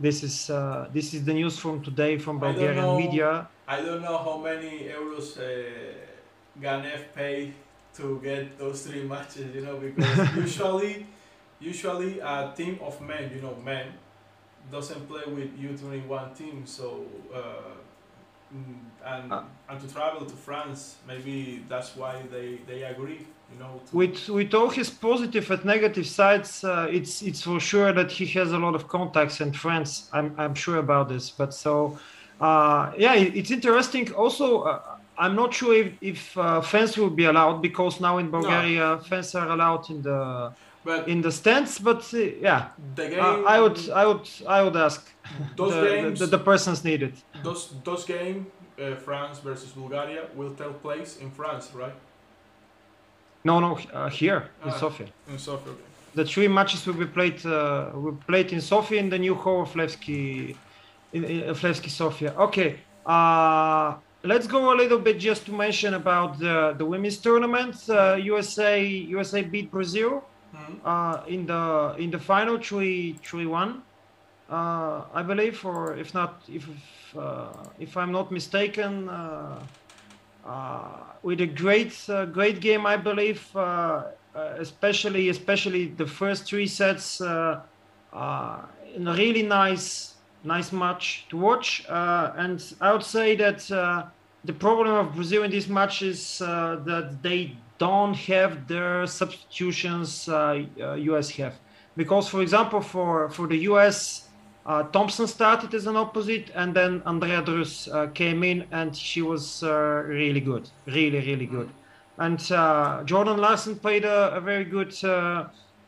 This 0.00 0.22
is 0.22 0.50
uh, 0.50 0.88
this 0.92 1.12
is 1.14 1.24
the 1.24 1.34
news 1.34 1.58
from 1.58 1.82
today 1.82 2.18
from 2.18 2.36
I 2.36 2.40
Bulgarian 2.52 2.76
know. 2.86 2.96
media. 2.96 3.48
I 3.66 3.80
don't 3.82 4.02
know 4.02 4.16
how 4.18 4.36
many 4.38 4.88
euros 4.88 5.36
uh, 5.38 5.42
Ganev 6.60 7.02
paid 7.14 7.54
to 7.94 8.20
get 8.22 8.56
those 8.58 8.86
three 8.86 9.02
matches, 9.14 9.54
you 9.54 9.62
know, 9.62 9.76
because 9.76 10.36
usually, 10.36 11.06
usually 11.60 12.20
a 12.20 12.52
team 12.56 12.78
of 12.80 13.00
men, 13.00 13.30
you 13.34 13.40
know, 13.42 13.56
men, 13.56 13.86
doesn't 14.70 15.08
play 15.08 15.24
with 15.26 15.50
U21 15.58 16.36
team, 16.36 16.62
so 16.64 17.04
uh, 17.34 17.74
mm, 18.54 18.78
and 19.04 19.32
Uh. 19.32 19.42
and 19.68 19.80
to 19.80 19.86
travel 19.92 20.24
to 20.26 20.36
France, 20.36 20.80
maybe 21.06 21.64
that's 21.68 21.96
why 21.96 22.22
they 22.30 22.48
they 22.68 22.80
agree, 22.84 23.26
you 23.52 23.58
know. 23.58 23.80
With 23.92 24.28
with 24.28 24.52
all 24.54 24.70
his 24.70 24.90
positive 24.90 25.50
and 25.50 25.64
negative 25.64 26.06
sides, 26.06 26.62
uh, 26.64 26.88
it's 26.90 27.22
it's 27.22 27.42
for 27.42 27.60
sure 27.60 27.92
that 27.92 28.10
he 28.10 28.26
has 28.38 28.52
a 28.52 28.58
lot 28.58 28.74
of 28.74 28.88
contacts 28.88 29.40
and 29.40 29.56
friends. 29.56 30.08
I'm 30.12 30.34
I'm 30.38 30.54
sure 30.54 30.78
about 30.78 31.08
this. 31.08 31.30
But 31.30 31.54
so, 31.54 31.98
uh, 32.40 32.92
yeah, 32.98 33.14
it- 33.14 33.34
it's 33.36 33.50
interesting. 33.50 34.12
Also, 34.14 34.46
uh, 34.62 34.80
I'm 35.16 35.34
not 35.34 35.54
sure 35.54 35.74
if 35.74 35.88
if 36.00 36.36
uh, 36.36 36.60
fans 36.60 36.96
will 36.98 37.10
be 37.10 37.24
allowed 37.24 37.62
because 37.62 38.00
now 38.00 38.18
in 38.18 38.30
Bulgaria 38.30 38.98
fans 39.08 39.34
are 39.34 39.48
allowed 39.48 39.88
in 39.90 40.02
the 40.02 40.52
but 40.84 41.08
in 41.08 41.22
the 41.22 41.32
stands. 41.32 41.78
But 41.78 42.02
uh, 42.14 42.18
yeah, 42.48 42.60
the 42.94 43.08
game, 43.08 43.20
I 43.54 43.58
would 43.60 43.78
I 44.02 44.04
would 44.10 44.26
I 44.46 44.58
would 44.64 44.76
ask 44.76 45.00
those 45.56 45.74
the, 45.74 45.80
the, 45.80 45.86
games, 46.02 46.18
the, 46.20 46.26
the 46.26 46.38
persons 46.50 46.84
needed. 46.84 47.12
those 47.42 47.62
those 47.84 48.04
game, 48.04 48.46
uh, 48.78 48.94
France 49.06 49.36
versus 49.48 49.70
Bulgaria 49.72 50.22
will 50.36 50.54
take 50.54 50.76
place 50.82 51.16
in 51.22 51.30
France, 51.30 51.70
right? 51.74 51.94
No, 53.44 53.60
no, 53.60 53.78
uh, 53.92 54.08
here 54.10 54.40
in 54.64 54.70
Ah. 54.70 54.78
Sofia. 54.78 55.06
In 55.28 55.38
Sofia. 55.38 55.72
okay. 55.72 55.82
the 56.14 56.24
three 56.24 56.48
matches 56.48 56.84
will 56.86 56.94
be 56.98 57.06
played 57.06 57.38
uh, 57.46 57.90
will 57.94 58.12
be 58.20 58.24
played 58.26 58.52
in 58.52 58.60
Sofia 58.60 58.98
in 59.00 59.08
the 59.10 59.18
new 59.18 59.34
hall 59.34 59.62
of 59.62 59.72
Levski 59.74 60.56
in, 61.12 61.24
in 61.24 61.40
Levski 61.54 61.90
Sofia. 61.90 62.32
Okay, 62.46 62.70
uh, 63.06 63.94
let's 64.24 64.46
go 64.46 64.72
a 64.74 64.76
little 64.82 64.98
bit 64.98 65.16
just 65.20 65.44
to 65.46 65.52
mention 65.52 65.94
about 65.94 66.38
the 66.38 66.74
the 66.80 66.84
women's 66.84 67.18
tournament. 67.18 67.76
Uh, 67.88 68.16
USA 68.34 68.72
USA 69.16 69.40
beat 69.42 69.70
Brazil 69.70 70.12
Mhm. 70.54 70.74
uh, 70.84 71.34
in 71.34 71.46
the 71.46 71.62
in 72.04 72.10
the 72.10 72.18
final 72.18 72.56
three 72.68 73.14
three 73.28 73.46
one, 73.46 73.72
uh, 74.50 75.20
I 75.20 75.22
believe, 75.22 75.56
or 75.70 75.96
if 76.02 76.10
not 76.14 76.30
if 76.48 76.64
uh, 77.16 77.52
if 77.78 77.96
I'm 77.96 78.12
not 78.18 78.30
mistaken. 78.32 79.08
Uh, 80.44 81.04
with 81.22 81.40
a 81.40 81.46
great 81.46 81.94
great 82.32 82.60
game, 82.60 82.86
I 82.86 82.96
believe. 82.96 83.42
especially 84.60 85.30
especially 85.30 85.88
the 85.96 86.06
first 86.06 86.46
three 86.46 86.66
sets 86.66 87.20
in 87.20 87.26
a 89.06 89.14
really 89.14 89.42
nice 89.42 90.14
nice 90.44 90.72
match 90.72 91.26
to 91.30 91.36
watch. 91.36 91.84
Uh, 91.88 92.32
and 92.36 92.74
I 92.80 92.92
would 92.92 93.04
say 93.04 93.36
that 93.36 93.70
uh, 93.70 94.04
the 94.44 94.52
problem 94.52 94.94
of 94.94 95.14
Brazil 95.14 95.42
in 95.44 95.50
this 95.50 95.68
match 95.68 96.02
is 96.02 96.40
uh, 96.40 96.80
that 96.84 97.22
they 97.22 97.56
don't 97.78 98.14
have 98.14 98.66
their 98.66 99.06
substitutions 99.06 100.28
US 100.28 101.30
have. 101.30 101.54
Because, 101.96 102.28
for 102.28 102.42
example, 102.42 102.80
for, 102.80 103.28
for 103.30 103.46
the 103.46 103.58
US, 103.70 104.27
uh, 104.68 104.82
Thompson 104.84 105.26
started 105.26 105.74
as 105.74 105.86
an 105.86 105.96
opposite, 105.96 106.50
and 106.54 106.74
then 106.74 107.02
Andrea 107.06 107.42
Drews 107.42 107.88
uh, 107.88 108.06
came 108.14 108.44
in, 108.44 108.66
and 108.70 108.94
she 108.94 109.22
was 109.22 109.62
uh, 109.62 110.04
really 110.06 110.40
good, 110.40 110.70
really, 110.86 111.20
really 111.20 111.46
good. 111.46 111.68
And 112.18 112.38
Jordan 113.06 113.38
Larson 113.38 113.76
played 113.76 114.04
a, 114.04 114.34
a 114.34 114.40
very 114.40 114.64
good 114.64 114.92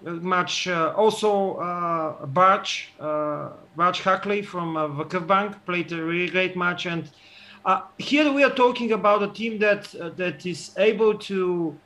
match. 0.02 0.68
Uh, 0.68 0.92
also, 0.96 1.56
uh, 1.56 2.26
Bartsch, 2.26 2.86
uh, 2.98 3.50
Bartsch-Hackley 3.76 4.44
from 4.44 4.76
uh, 4.76 5.04
played 5.66 5.92
a 5.92 6.02
really 6.02 6.30
great 6.30 6.56
match. 6.56 6.86
And 6.86 7.10
uh, 7.64 7.82
here 7.98 8.32
we 8.32 8.42
are 8.42 8.54
talking 8.54 8.92
about 8.92 9.22
a 9.22 9.28
team 9.28 9.58
that 9.58 9.94
uh, 9.94 10.10
that 10.16 10.46
is 10.46 10.72
able 10.78 11.18
to 11.18 11.76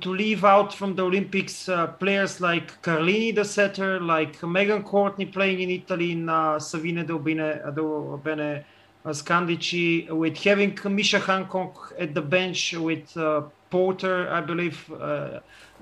to 0.00 0.10
leave 0.10 0.44
out 0.44 0.74
from 0.74 0.94
the 0.94 1.04
Olympics 1.04 1.68
uh, 1.68 1.86
players 1.86 2.40
like 2.40 2.80
Carlini, 2.82 3.34
the 3.34 3.44
setter, 3.44 4.00
like 4.00 4.42
Megan 4.42 4.82
Courtney 4.82 5.26
playing 5.26 5.60
in 5.60 5.70
Italy 5.70 6.12
in 6.12 6.28
uh, 6.28 6.56
Savino 6.56 7.06
Del 7.06 7.18
Bene, 7.18 7.60
Del 7.74 8.20
Bene 8.22 8.64
Scandicci, 9.06 10.08
with 10.10 10.36
having 10.38 10.74
Micha 10.74 11.20
Hancock 11.20 11.94
at 11.98 12.14
the 12.14 12.22
bench 12.22 12.74
with 12.74 13.16
Poulter, 13.70 14.28
I 14.30 14.40
believe 14.40 14.90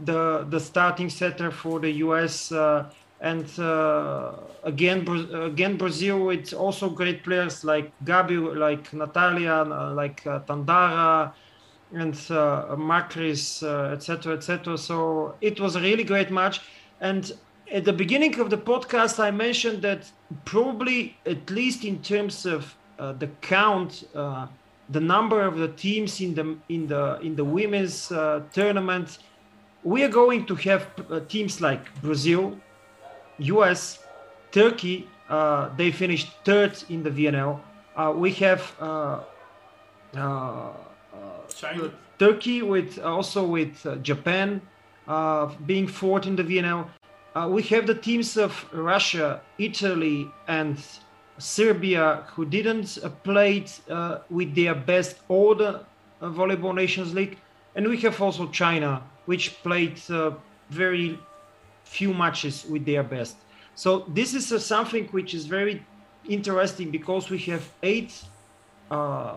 the 0.04 0.46
the 0.48 0.61
starting 0.61 1.11
setter 1.11 1.50
for 1.50 1.80
the 1.80 1.90
US. 2.04 2.52
Uh, 2.52 2.90
and 3.20 3.46
uh, 3.58 4.32
again, 4.62 5.06
again, 5.34 5.76
Brazil. 5.76 6.26
with 6.26 6.52
also 6.52 6.88
great 6.88 7.24
players 7.24 7.64
like 7.64 7.90
Gabi, 8.04 8.56
like 8.56 8.92
Natalia, 8.92 9.64
uh, 9.68 9.92
like 9.92 10.22
Tandara, 10.22 11.32
and 11.92 12.14
Macris, 12.14 13.62
etc., 13.92 14.35
etc. 14.35 14.77
So 14.79 15.35
it 15.40 15.61
was 15.61 15.77
a 15.77 15.81
really 15.81 16.05
great 16.05 16.31
match. 16.31 16.61
And 17.01 17.33
at 17.72 17.85
the 17.85 17.92
beginning 17.92 18.38
of 18.40 18.51
the 18.51 18.59
podcast, 18.59 19.18
I 19.18 19.31
mentioned 19.31 19.83
that 19.83 20.11
probably, 20.44 21.16
at 21.27 21.51
least 21.51 21.85
in 21.85 22.03
terms 22.03 22.46
of 22.46 22.74
uh, 22.98 23.12
the 23.12 23.29
count, 23.40 24.09
uh, 24.14 24.46
the 24.90 25.01
number 25.01 25.42
of 25.42 25.59
the 25.59 25.68
teams 25.68 26.20
in 26.20 26.35
the 26.35 26.57
in 26.68 26.87
the 26.87 27.18
in 27.20 27.37
the 27.37 27.44
women's 27.44 28.11
uh, 28.11 28.42
tournament 28.53 29.18
we 29.85 30.03
are 30.03 30.09
going 30.09 30.44
to 30.46 30.55
have 30.57 30.87
uh, 31.11 31.20
teams 31.29 31.61
like 31.61 31.81
Brazil, 32.03 32.59
US, 33.38 34.01
Turkey. 34.51 35.09
Uh, 35.29 35.74
they 35.77 35.92
finished 35.92 36.29
third 36.44 36.83
in 36.88 37.03
the 37.03 37.11
VNL. 37.11 37.61
Uh, 37.96 38.12
we 38.14 38.33
have 38.33 38.62
uh, 41.62 41.66
uh, 41.66 41.85
uh, 41.85 41.90
Turkey 42.18 42.62
with 42.62 42.99
also 42.99 43.44
with 43.44 43.87
Japan 44.03 44.61
being 45.66 45.87
fourth 45.87 46.27
in 46.27 46.37
the 46.37 46.44
VNL. 46.44 46.88
we 47.49 47.62
have 47.62 47.87
the 47.87 47.94
teams 47.94 48.37
of 48.37 48.66
Russia, 48.73 49.40
Italy, 49.59 50.29
and 50.49 50.77
Serbia 51.38 52.25
who 52.35 52.44
didn't 52.44 52.99
play 53.23 53.64
with 54.31 54.55
their 54.55 54.75
best 54.75 55.16
the 55.29 55.85
volleyball 56.21 56.75
nations 56.75 57.14
league, 57.14 57.38
and 57.77 57.87
we 57.87 57.97
have 57.99 58.21
also 58.21 58.49
China 58.49 59.03
which 59.29 59.62
played 59.62 60.01
uh, 60.11 60.33
very 60.71 61.18
few 61.85 62.14
matches 62.14 62.64
with 62.64 62.87
their 62.87 63.03
best. 63.03 63.37
So 63.75 64.07
this 64.09 64.33
is 64.33 64.51
uh, 64.51 64.59
something 64.59 65.05
which 65.09 65.35
is 65.35 65.44
very 65.44 65.85
interesting 66.27 66.90
because 66.90 67.29
we 67.29 67.38
have 67.51 67.68
eight 67.83 68.12
uh, 68.90 69.37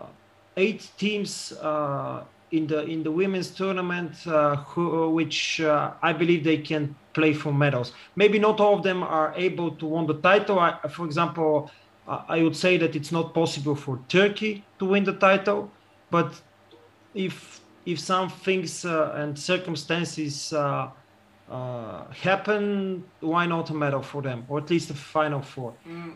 eight 0.56 0.90
teams 0.98 1.52
uh, 1.52 2.24
in 2.50 2.66
the 2.66 2.84
in 2.84 3.02
the 3.02 3.10
women's 3.10 3.50
tournament 3.50 4.14
uh, 4.26 4.56
who, 4.56 5.10
which 5.10 5.60
uh, 5.60 5.92
I 6.02 6.12
believe 6.12 6.44
they 6.44 6.58
can 6.58 6.94
play 7.14 7.32
for 7.32 7.52
medals. 7.52 7.92
Maybe 8.16 8.38
not 8.38 8.60
all 8.60 8.76
of 8.76 8.82
them 8.82 9.02
are 9.02 9.32
able 9.36 9.70
to 9.72 9.86
win 9.86 10.06
the 10.06 10.20
title. 10.20 10.58
I, 10.58 10.78
for 10.88 11.04
example, 11.06 11.70
I 12.06 12.42
would 12.42 12.56
say 12.56 12.76
that 12.78 12.96
it's 12.96 13.12
not 13.12 13.32
possible 13.32 13.74
for 13.74 13.98
Turkey 14.08 14.64
to 14.78 14.84
win 14.84 15.04
the 15.04 15.14
title, 15.14 15.70
but 16.10 16.40
if 17.14 17.60
if 17.84 17.98
some 17.98 18.28
things 18.28 18.84
uh, 18.84 19.12
and 19.16 19.38
circumstances 19.38 20.52
uh, 20.52 20.90
uh, 21.50 22.04
happen, 22.12 23.04
why 23.20 23.46
not 23.46 23.70
a 23.70 23.74
medal 23.74 24.02
for 24.02 24.22
them, 24.22 24.44
or 24.48 24.58
at 24.58 24.70
least 24.70 24.90
a 24.90 24.94
final 24.94 25.42
four? 25.42 25.74
Mm. 25.86 26.14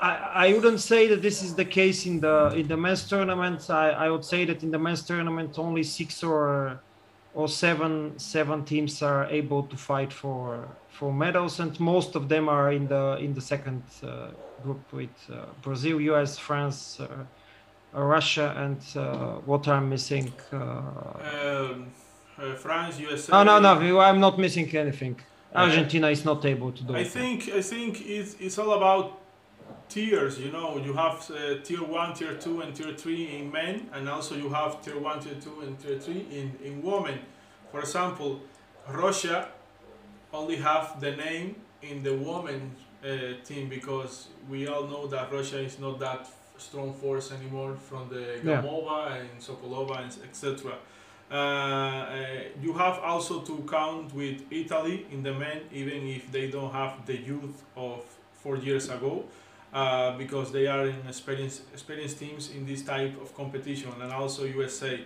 I, 0.00 0.46
I 0.48 0.52
wouldn't 0.52 0.80
say 0.80 1.08
that 1.08 1.22
this 1.22 1.42
is 1.42 1.54
the 1.54 1.64
case 1.64 2.06
in 2.06 2.20
the 2.20 2.52
in 2.54 2.68
the 2.68 2.76
men's 2.76 3.08
tournament. 3.08 3.70
I, 3.70 3.90
I 3.90 4.10
would 4.10 4.24
say 4.24 4.44
that 4.44 4.62
in 4.62 4.70
the 4.70 4.78
men's 4.78 5.02
tournament, 5.02 5.58
only 5.58 5.82
six 5.82 6.22
or 6.22 6.80
or 7.34 7.48
seven 7.48 8.18
seven 8.18 8.64
teams 8.64 9.02
are 9.02 9.26
able 9.26 9.62
to 9.64 9.76
fight 9.76 10.12
for 10.12 10.68
for 10.90 11.12
medals, 11.12 11.60
and 11.60 11.78
most 11.80 12.16
of 12.16 12.28
them 12.28 12.48
are 12.48 12.72
in 12.72 12.86
the 12.88 13.16
in 13.20 13.34
the 13.34 13.40
second 13.40 13.82
uh, 14.02 14.28
group 14.62 14.92
with 14.92 15.16
uh, 15.30 15.44
Brazil, 15.62 16.00
U.S., 16.00 16.38
France, 16.38 17.00
uh, 17.00 17.06
Russia 17.92 18.54
and 18.56 18.80
uh, 18.96 19.40
what 19.46 19.68
I'm 19.68 19.88
missing. 19.88 20.32
Uh, 20.52 20.56
um, 20.56 21.86
uh, 22.38 22.54
France, 22.54 22.98
USA. 23.00 23.32
Oh 23.32 23.42
no, 23.42 23.58
no, 23.58 24.00
I'm 24.00 24.20
not 24.20 24.38
missing 24.38 24.68
anything. 24.76 25.18
Argentina 25.54 26.08
is 26.10 26.24
not 26.24 26.44
able 26.44 26.70
to 26.72 26.82
do 26.82 26.94
I 26.94 27.00
it. 27.00 27.08
think 27.08 27.48
I 27.48 27.62
think 27.62 28.06
it's, 28.06 28.36
it's 28.38 28.58
all 28.58 28.72
about 28.74 29.18
tiers. 29.88 30.38
You 30.38 30.50
know, 30.52 30.78
you 30.78 30.92
have 30.94 31.30
uh, 31.30 31.62
tier 31.62 31.82
one, 31.82 32.14
tier 32.14 32.34
two, 32.34 32.60
and 32.60 32.74
tier 32.74 32.94
three 32.94 33.36
in 33.36 33.50
men, 33.50 33.88
and 33.92 34.08
also 34.08 34.34
you 34.34 34.48
have 34.50 34.82
tier 34.82 34.98
one, 34.98 35.20
tier 35.20 35.34
two, 35.40 35.60
and 35.62 35.78
tier 35.78 35.98
three 35.98 36.26
in 36.30 36.52
in 36.64 36.82
women. 36.82 37.18
For 37.70 37.80
example, 37.80 38.40
Russia 38.88 39.48
only 40.32 40.56
have 40.56 41.00
the 41.00 41.12
name 41.12 41.56
in 41.82 42.02
the 42.02 42.14
women 42.14 42.72
uh, 43.04 43.08
team 43.44 43.68
because 43.68 44.28
we 44.48 44.66
all 44.66 44.86
know 44.86 45.06
that 45.06 45.32
Russia 45.32 45.58
is 45.58 45.78
not 45.78 45.98
that 46.00 46.28
strong 46.58 46.92
force 46.94 47.32
anymore 47.32 47.76
from 47.76 48.08
the 48.08 48.40
Gamova 48.42 49.10
yeah. 49.10 49.14
and 49.16 49.30
Sokolova 49.40 50.00
and 50.02 50.16
etc. 50.24 50.72
Uh, 51.30 51.34
uh, 51.34 52.16
you 52.62 52.72
have 52.72 52.98
also 53.00 53.40
to 53.40 53.66
count 53.68 54.14
with 54.14 54.42
Italy 54.50 55.06
in 55.10 55.22
the 55.22 55.32
men, 55.34 55.62
even 55.72 56.06
if 56.06 56.30
they 56.30 56.48
don't 56.50 56.72
have 56.72 57.04
the 57.04 57.16
youth 57.16 57.64
of 57.76 58.04
four 58.32 58.56
years 58.56 58.88
ago, 58.88 59.24
uh, 59.72 60.16
because 60.16 60.52
they 60.52 60.66
are 60.66 60.86
in 60.86 61.00
experienced, 61.08 62.18
teams 62.18 62.50
in 62.50 62.66
this 62.66 62.82
type 62.82 63.20
of 63.20 63.34
competition, 63.34 63.92
and 64.00 64.12
also 64.12 64.44
USA. 64.44 65.00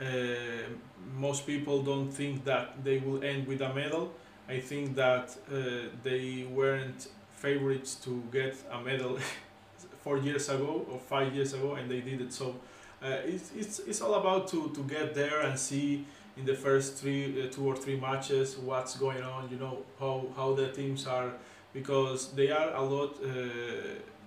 Uh, 0.00 0.04
most 1.16 1.46
people 1.46 1.82
don't 1.82 2.10
think 2.10 2.44
that 2.44 2.82
they 2.82 2.98
will 2.98 3.22
end 3.22 3.46
with 3.46 3.60
a 3.60 3.72
medal. 3.74 4.12
I 4.48 4.60
think 4.60 4.96
that 4.96 5.36
uh, 5.52 5.88
they 6.02 6.46
weren't 6.50 7.08
favorites 7.30 7.94
to 7.96 8.22
get 8.32 8.56
a 8.72 8.80
medal 8.80 9.18
four 10.02 10.18
years 10.18 10.48
ago 10.48 10.86
or 10.90 10.98
five 10.98 11.34
years 11.34 11.52
ago, 11.52 11.74
and 11.74 11.90
they 11.90 12.00
did 12.00 12.20
it. 12.20 12.32
So 12.32 12.56
uh, 13.02 13.16
it's, 13.24 13.50
it's, 13.54 13.78
it's 13.80 14.00
all 14.00 14.14
about 14.14 14.48
to, 14.48 14.70
to 14.74 14.82
get 14.84 15.14
there 15.14 15.40
and 15.42 15.58
see 15.58 16.04
in 16.36 16.44
the 16.44 16.54
first 16.54 16.96
three, 16.96 17.42
uh, 17.42 17.50
two 17.50 17.66
or 17.66 17.76
three 17.76 17.98
matches 17.98 18.56
what's 18.56 18.96
going 18.96 19.22
on. 19.22 19.48
You 19.50 19.58
know 19.58 19.78
how 19.98 20.26
how 20.36 20.54
the 20.54 20.68
teams 20.72 21.06
are 21.06 21.32
because 21.72 22.32
they 22.32 22.50
are 22.50 22.74
a 22.74 22.82
lot. 22.82 23.16
Uh, 23.22 23.30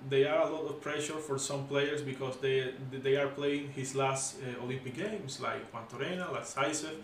they 0.10 0.26
are 0.26 0.42
a 0.42 0.50
lot 0.50 0.66
of 0.66 0.82
pressure 0.82 1.14
for 1.14 1.38
some 1.38 1.66
players 1.68 2.02
because 2.02 2.38
they 2.38 2.74
they 2.92 3.16
are 3.16 3.28
playing 3.28 3.70
his 3.70 3.96
last 3.96 4.36
uh, 4.42 4.64
Olympic 4.64 4.96
games 4.96 5.40
like 5.40 5.72
Juantorena, 5.72 6.32
like 6.32 6.46
Zaitsev. 6.46 6.96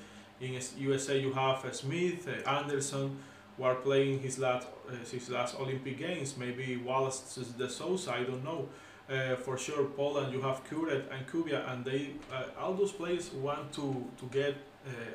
In 0.42 0.58
USA, 0.78 1.20
you 1.20 1.34
have 1.34 1.66
uh, 1.66 1.72
Smith, 1.72 2.26
uh, 2.28 2.50
Anderson, 2.50 3.18
who 3.58 3.64
are 3.64 3.76
playing 3.76 4.20
his 4.20 4.40
last 4.40 4.68
uh, 4.88 4.94
his 5.12 5.30
last 5.30 5.60
Olympic 5.60 5.98
Games. 5.98 6.38
Maybe 6.38 6.78
Wallace 6.78 7.38
de 7.58 7.70
Souza, 7.70 8.14
I 8.14 8.24
don't 8.24 8.44
know. 8.44 8.70
Uh, 9.10 9.36
for 9.36 9.58
sure, 9.58 9.86
Poland, 9.86 10.32
you 10.32 10.42
have 10.42 10.64
Kurek 10.70 11.04
and 11.12 11.28
Kubia, 11.28 11.70
and 11.72 11.84
they 11.84 12.12
all 12.60 12.74
those 12.74 12.92
players 12.92 13.32
want 13.34 13.74
to 13.74 14.06
to 14.20 14.26
get 14.32 14.56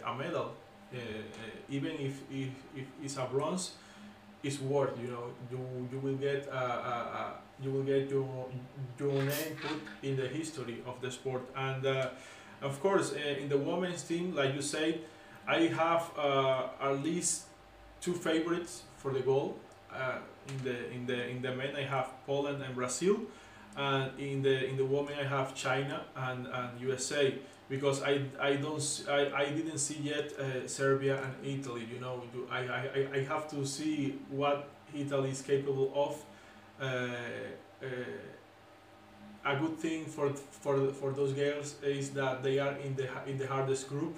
a 0.05 0.15
medal, 0.15 0.53
even 1.71 1.93
if, 1.93 2.21
if 2.31 2.51
if 2.77 2.87
it's 3.03 3.17
a 3.17 3.25
bronze, 3.25 3.73
it's 4.45 4.61
worth. 4.61 4.99
You 5.01 5.09
know, 5.09 5.25
you 5.51 5.89
you 5.93 5.99
will 5.99 6.17
get 6.17 6.47
a, 6.49 6.57
a, 6.57 6.95
a 7.21 7.35
you 7.63 7.71
will 7.71 7.83
get 7.83 8.11
your 8.11 8.47
your 8.99 9.13
name 9.13 9.57
put 9.63 9.81
in 10.03 10.17
the 10.17 10.29
history 10.29 10.83
of 10.87 11.01
the 11.01 11.11
sport, 11.11 11.43
and 11.57 11.85
uh, 11.87 12.09
of 12.63 12.81
course, 12.81 13.13
uh, 13.13 13.43
in 13.43 13.49
the 13.49 13.59
women's 13.59 14.03
team, 14.03 14.35
like 14.35 14.55
you 14.55 14.63
say, 14.63 15.01
I 15.47 15.61
have 15.83 16.11
uh, 16.19 16.69
at 16.81 17.03
least 17.03 17.45
two 18.01 18.15
favorites 18.15 18.83
for 18.97 19.13
the 19.13 19.21
goal. 19.21 19.57
Uh, 19.93 20.19
in 20.49 20.65
the 20.65 20.91
in 20.93 21.07
the 21.07 21.29
in 21.29 21.43
the 21.43 21.55
men, 21.55 21.77
I 21.77 21.83
have 21.83 22.09
Poland 22.27 22.63
and 22.63 22.75
Brazil. 22.75 23.17
and 23.77 24.13
in 24.21 24.43
the 24.43 24.67
in 24.71 24.77
the 24.77 24.85
women 24.85 25.15
I 25.19 25.25
have 25.25 25.55
China 25.55 26.05
and, 26.17 26.47
and 26.47 26.81
USA 26.81 27.35
because 27.69 28.03
I, 28.03 28.23
I 28.41 28.55
don't 28.57 28.83
I, 29.09 29.33
I 29.35 29.45
didn't 29.51 29.79
see 29.79 29.99
yet 30.03 30.33
uh, 30.39 30.67
Serbia 30.69 31.19
and 31.23 31.35
Italy. 31.61 31.87
You 31.93 32.01
know, 32.01 32.23
I, 32.51 32.59
I- 32.61 33.09
I 33.15 33.21
have 33.25 33.49
to 33.51 33.65
see 33.67 34.19
what 34.31 34.69
Italy 34.95 35.31
is 35.31 35.43
capable 35.43 35.93
of. 35.95 36.17
Uh, 36.81 37.15
uh, 37.83 37.87
a 39.45 39.57
good 39.57 39.79
thing 39.79 40.07
for 40.07 40.31
for 40.35 40.89
for 40.93 41.13
those 41.13 41.33
girls 41.33 41.75
is 41.83 42.11
that 42.11 42.43
they 42.43 42.59
are 42.59 42.77
in 42.87 42.95
the 42.97 43.09
in 43.27 43.39
the 43.39 43.47
hardest 43.47 43.89
group, 43.89 44.17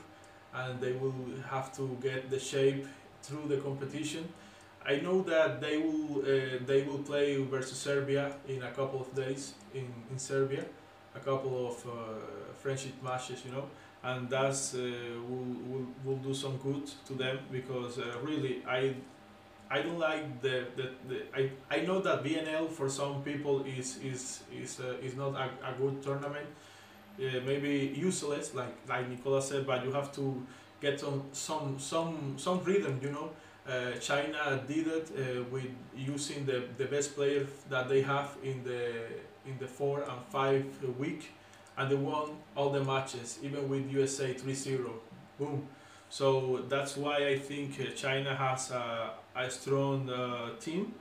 and 0.55 0.81
they 0.81 0.93
will 0.93 1.15
have 1.51 1.75
to 1.77 1.97
get 2.03 2.31
the 2.31 2.39
shape 2.39 2.87
through 3.23 3.47
the 3.49 3.57
competition. 3.59 4.29
I 4.87 4.97
know 5.01 5.23
that 5.23 5.61
they 5.61 5.79
will 5.79 6.21
uh, 6.23 6.59
they 6.67 6.83
will 6.83 6.99
play 7.11 7.37
versus 7.43 7.79
Serbia 7.79 8.33
in 8.49 8.63
a 8.63 8.71
couple 8.71 9.01
of 9.01 9.15
days 9.15 9.55
in, 9.75 9.87
in 10.11 10.19
Serbia, 10.19 10.65
a 11.17 11.21
couple 11.21 11.69
of 11.69 11.87
uh, 11.87 11.93
friendship 12.63 12.93
matches, 13.03 13.43
you 13.45 13.53
know, 13.53 13.65
and 14.03 14.29
that's 14.29 14.75
uh, 14.75 14.79
will, 15.29 15.57
will 15.71 15.87
will 16.05 16.17
do 16.19 16.35
some 16.35 16.57
good 16.59 16.85
to 17.07 17.15
them 17.15 17.39
because 17.51 17.99
uh, 17.99 18.05
really 18.23 18.63
I 18.69 18.95
I 19.71 19.83
don't 19.83 19.99
like 19.99 20.41
the, 20.43 20.67
the, 20.77 20.91
the 21.09 21.23
I, 21.35 21.51
I 21.71 21.81
know 21.81 22.01
that 22.01 22.23
VNL 22.23 22.71
for 22.71 22.89
some 22.89 23.23
people 23.23 23.65
is 23.65 23.99
is 23.99 24.43
is 24.53 24.81
uh, 24.81 24.95
is 25.03 25.17
not 25.17 25.35
a, 25.35 25.51
a 25.71 25.73
good 25.77 26.03
tournament, 26.03 26.47
uh, 27.19 27.41
maybe 27.45 27.93
useless 27.97 28.55
like 28.55 28.75
like 28.89 29.09
Nicola 29.09 29.43
said, 29.43 29.67
but 29.67 29.85
you 29.85 29.93
have 29.93 30.13
to 30.15 30.47
get 30.81 31.01
some 31.01 31.23
some 31.33 31.79
some 31.79 32.35
some 32.37 32.63
rhythm, 32.65 33.01
you 33.03 33.11
know. 33.11 33.31
Uh, 33.69 33.93
China 33.99 34.63
did 34.69 34.87
it 34.87 35.11
uh, 35.11 35.43
with 35.51 35.71
using 35.97 36.47
the, 36.47 36.63
the 36.79 36.85
best 36.85 37.17
player 37.17 37.45
that 37.69 37.89
they 37.89 38.01
have 38.01 38.37
in 38.45 38.63
the 38.63 38.93
in 39.47 39.59
the 39.59 39.67
four 39.67 40.01
and 40.03 40.21
five 40.31 40.65
week, 40.99 41.33
and 41.77 41.91
they 41.91 41.95
won 41.95 42.31
all 42.57 42.71
the 42.71 42.83
matches, 42.83 43.39
even 43.43 43.69
with 43.69 43.91
USA 43.91 44.35
3-0. 44.35 44.91
Boom. 45.39 45.69
So 46.09 46.65
that's 46.69 46.97
why 46.97 47.29
I 47.29 47.39
think 47.39 47.81
uh, 47.81 47.93
China 47.95 48.35
has 48.35 48.71
a, 48.71 49.11
a 49.35 49.51
strong 49.51 50.09
uh, 50.09 50.51
team. 50.61 50.95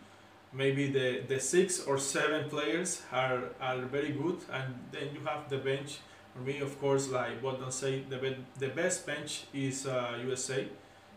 Maybe 0.53 0.88
the, 0.89 1.21
the 1.27 1.39
six 1.39 1.81
or 1.86 1.97
seven 1.97 2.49
players 2.49 3.01
are, 3.12 3.49
are 3.62 3.77
very 3.79 4.12
good, 4.12 4.38
and 4.51 4.73
then 4.91 5.10
you 5.13 5.19
have 5.25 5.49
the 5.49 5.58
bench. 5.58 5.99
For 6.34 6.41
me, 6.41 6.60
of 6.60 6.79
course, 6.79 7.10
like 7.10 7.41
Bogdan 7.41 7.71
say, 7.71 8.03
the, 8.10 8.17
be- 8.17 8.38
the 8.60 8.69
best 8.69 9.05
bench 9.05 9.43
is 9.53 9.86
uh, 9.86 10.17
USA 10.25 10.65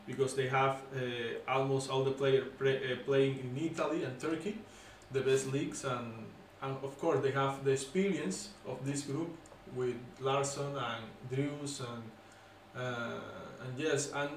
because 0.06 0.34
they 0.34 0.48
have 0.48 0.76
uh, 0.96 1.50
almost 1.50 1.90
all 1.90 2.02
the 2.04 2.10
players 2.12 2.44
uh, 2.60 2.96
playing 3.04 3.38
in 3.40 3.64
Italy 3.70 4.04
and 4.04 4.18
Turkey, 4.18 4.58
the 5.12 5.20
best 5.20 5.52
leagues, 5.52 5.84
and, 5.84 6.12
and 6.62 6.76
of 6.82 6.98
course 6.98 7.20
they 7.22 7.30
have 7.30 7.64
the 7.64 7.72
experience 7.72 8.50
of 8.66 8.84
this 8.84 9.02
group 9.02 9.30
with 9.74 9.96
Larson 10.20 10.74
and 10.76 11.04
Drews 11.30 11.80
and 11.80 12.02
uh, 12.76 13.20
and 13.64 13.78
yes, 13.78 14.12
and 14.14 14.30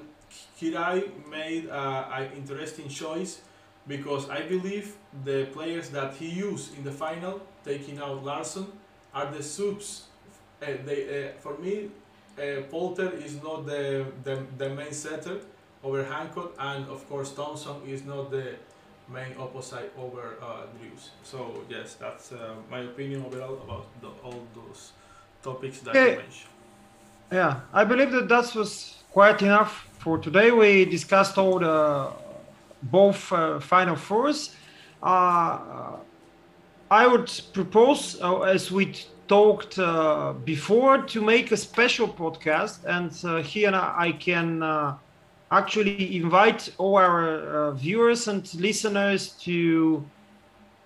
Kiraly 0.58 1.10
made 1.30 1.68
an 1.68 2.32
interesting 2.36 2.88
choice 2.88 3.40
because 3.86 4.28
I 4.30 4.42
believe 4.42 4.96
the 5.24 5.46
players 5.52 5.90
that 5.90 6.14
he 6.14 6.28
used 6.28 6.76
in 6.76 6.84
the 6.84 6.92
final, 6.92 7.40
taking 7.64 7.98
out 7.98 8.24
Larson, 8.24 8.66
are 9.14 9.30
the 9.30 9.42
subs. 9.42 10.04
Uh, 10.62 10.66
they, 10.84 11.28
uh, 11.28 11.32
for 11.40 11.58
me, 11.58 11.90
uh, 12.38 12.62
Poulter 12.70 13.10
is 13.10 13.42
not 13.42 13.66
the, 13.66 14.06
the, 14.24 14.44
the 14.56 14.70
main 14.70 14.92
setter 14.92 15.40
over 15.84 16.04
Hancock, 16.04 16.54
and 16.58 16.86
of 16.88 17.08
course 17.08 17.32
Thompson 17.32 17.76
is 17.86 18.04
not 18.04 18.30
the 18.30 18.54
main 19.12 19.34
opposite 19.38 19.92
over 19.98 20.36
uh, 20.42 20.66
Drews. 20.78 21.10
So 21.22 21.64
yes, 21.68 21.94
that's 21.94 22.32
uh, 22.32 22.54
my 22.70 22.80
opinion 22.80 23.24
overall 23.26 23.54
about 23.64 23.86
the, 24.00 24.08
all 24.24 24.42
those 24.54 24.92
topics 25.42 25.80
that 25.80 25.94
Okay. 25.94 26.10
you 26.12 26.16
mentioned. 26.16 26.50
Yeah, 27.32 27.62
I 27.72 27.84
believe 27.84 28.12
that 28.12 28.28
that 28.28 28.54
was 28.54 29.04
quite 29.10 29.42
enough 29.42 29.88
for 29.98 30.18
today. 30.18 30.50
We 30.50 30.84
discussed 30.84 31.38
all 31.38 31.58
the 31.58 32.12
both 32.82 33.32
uh, 33.32 33.60
final 33.60 33.96
fours. 33.96 34.54
Uh, 35.02 35.98
I 36.90 37.06
would 37.06 37.30
propose, 37.54 38.20
uh, 38.20 38.42
as 38.42 38.70
we 38.70 38.94
talked 39.28 39.78
uh, 39.78 40.34
before, 40.44 41.04
to 41.06 41.22
make 41.22 41.50
a 41.52 41.56
special 41.56 42.08
podcast, 42.08 42.84
and 42.84 43.12
uh, 43.24 43.42
here 43.42 43.72
I 43.74 44.12
can 44.12 44.62
uh, 44.62 44.96
actually 45.52 46.16
invite 46.16 46.72
all 46.78 46.96
our 46.96 47.20
uh, 47.28 47.70
viewers 47.72 48.26
and 48.26 48.42
listeners 48.54 49.32
to 49.44 50.02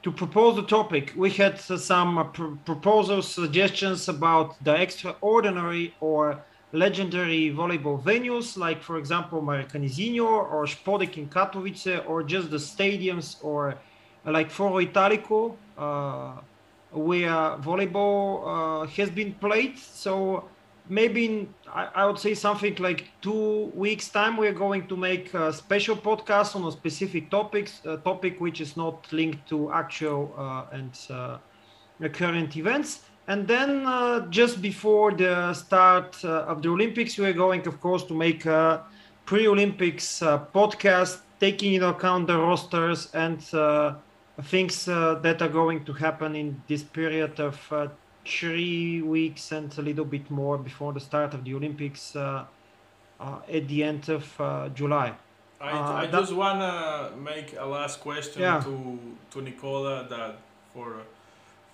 to 0.02 0.12
propose 0.12 0.54
the 0.54 0.62
topic. 0.62 1.12
We 1.16 1.30
had 1.30 1.54
uh, 1.68 1.76
some 1.76 2.18
uh, 2.18 2.24
pr- 2.24 2.56
proposals, 2.64 3.26
suggestions 3.28 4.08
about 4.08 4.62
the 4.62 4.74
extraordinary 4.80 5.94
or 6.00 6.38
legendary 6.72 7.50
volleyball 7.50 8.00
venues, 8.00 8.56
like, 8.56 8.82
for 8.82 8.98
example, 8.98 9.42
Maracanãzinho 9.42 10.24
or 10.24 10.66
Spodek 10.66 11.16
in 11.16 11.28
Katowice, 11.28 12.08
or 12.08 12.22
just 12.22 12.50
the 12.50 12.58
stadiums, 12.58 13.36
or 13.42 13.74
uh, 14.26 14.30
like 14.30 14.48
Foro 14.50 14.78
Italico, 14.78 15.56
uh, 15.76 16.34
where 16.92 17.56
volleyball 17.68 18.26
uh, 18.44 18.86
has 18.86 19.10
been 19.10 19.34
played. 19.34 19.76
So 19.78 20.48
maybe 20.88 21.48
I, 21.68 21.88
I 21.94 22.06
would 22.06 22.18
say 22.18 22.34
something 22.34 22.76
like 22.76 23.08
two 23.20 23.72
weeks 23.74 24.08
time 24.08 24.36
we're 24.36 24.52
going 24.52 24.86
to 24.88 24.96
make 24.96 25.34
a 25.34 25.52
special 25.52 25.96
podcast 25.96 26.56
on 26.56 26.64
a 26.64 26.72
specific 26.72 27.30
topics 27.30 27.80
a 27.84 27.96
topic 27.98 28.40
which 28.40 28.60
is 28.60 28.76
not 28.76 29.12
linked 29.12 29.48
to 29.48 29.72
actual 29.72 30.32
uh, 30.36 30.64
and 30.72 30.92
uh, 31.10 31.38
current 32.12 32.56
events. 32.56 33.00
And 33.28 33.48
then 33.48 33.86
uh, 33.86 34.26
just 34.28 34.62
before 34.62 35.12
the 35.12 35.52
start 35.54 36.16
uh, 36.24 36.44
of 36.44 36.62
the 36.62 36.68
olympics 36.68 37.18
we're 37.18 37.32
going 37.32 37.66
of 37.66 37.80
course 37.80 38.04
to 38.04 38.14
make 38.14 38.46
a 38.46 38.84
pre-olympics 39.24 40.22
uh, 40.22 40.44
podcast 40.54 41.20
taking 41.40 41.74
into 41.74 41.88
account 41.88 42.28
the 42.28 42.38
rosters 42.38 43.10
and 43.14 43.42
uh, 43.52 43.94
things 44.44 44.84
that 44.84 45.38
are 45.40 45.48
going 45.48 45.84
to 45.84 45.92
happen 45.92 46.36
in 46.36 46.62
this 46.68 46.82
period 46.82 47.40
of 47.40 47.90
three 48.26 49.02
weeks 49.02 49.52
and 49.52 49.76
a 49.78 49.82
little 49.82 50.04
bit 50.04 50.30
more 50.30 50.58
before 50.58 50.92
the 50.92 51.00
start 51.00 51.34
of 51.34 51.44
the 51.44 51.54
Olympics 51.54 52.16
uh, 52.16 52.44
uh, 53.20 53.38
at 53.52 53.68
the 53.68 53.82
end 53.84 54.08
of 54.08 54.24
uh, 54.40 54.68
July. 54.70 55.12
I, 55.60 55.70
I 55.70 56.06
that- 56.06 56.20
just 56.20 56.32
wanna 56.34 57.12
make 57.16 57.54
a 57.58 57.64
last 57.64 58.00
question 58.00 58.42
Yeah. 58.42 58.60
to 58.60 58.98
to 59.30 59.40
Nicola 59.42 60.06
that 60.08 60.36
for 60.72 60.88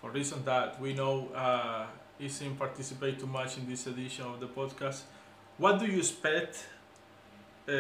for 0.01 0.11
reason 0.11 0.45
that 0.45 0.81
we 0.81 0.93
know 0.95 1.29
uh, 1.35 1.87
he 2.19 2.29
didn't 2.29 2.59
participate 2.59 3.19
too 3.19 3.27
much 3.27 3.59
in 3.59 3.67
this 3.69 3.87
edition 3.87 4.25
of 4.27 4.39
the 4.41 4.47
podcast. 4.59 5.03
What 5.59 5.79
do 5.81 5.87
you 5.87 5.99
expect 5.99 6.55
uh, 7.69 7.73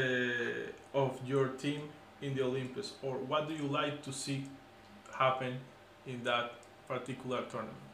of 1.03 1.11
your 1.27 1.49
team 1.63 1.81
in 2.21 2.35
the 2.35 2.43
Olympics, 2.43 2.93
or 3.03 3.15
what 3.31 3.49
do 3.49 3.55
you 3.55 3.67
like 3.67 4.03
to 4.03 4.13
see 4.13 4.45
happen 5.19 5.59
in 6.07 6.23
that 6.25 6.53
particular 6.89 7.43
tournament? 7.51 7.92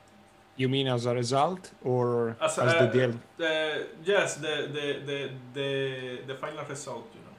You 0.59 0.69
mean 0.69 0.89
as 0.89 1.07
a 1.07 1.15
result 1.15 1.71
or 1.83 2.37
As 2.41 2.59
as, 2.59 2.75
a- 2.75 2.79
the 2.79 2.87
deal? 2.99 3.13
The 3.39 3.87
yes, 4.05 4.35
the 4.37 4.55
the 4.77 4.87
the 5.09 5.19
the, 5.55 5.71
the 6.27 6.35
final 6.35 6.65
result, 6.69 7.07
you 7.15 7.21
know. 7.21 7.37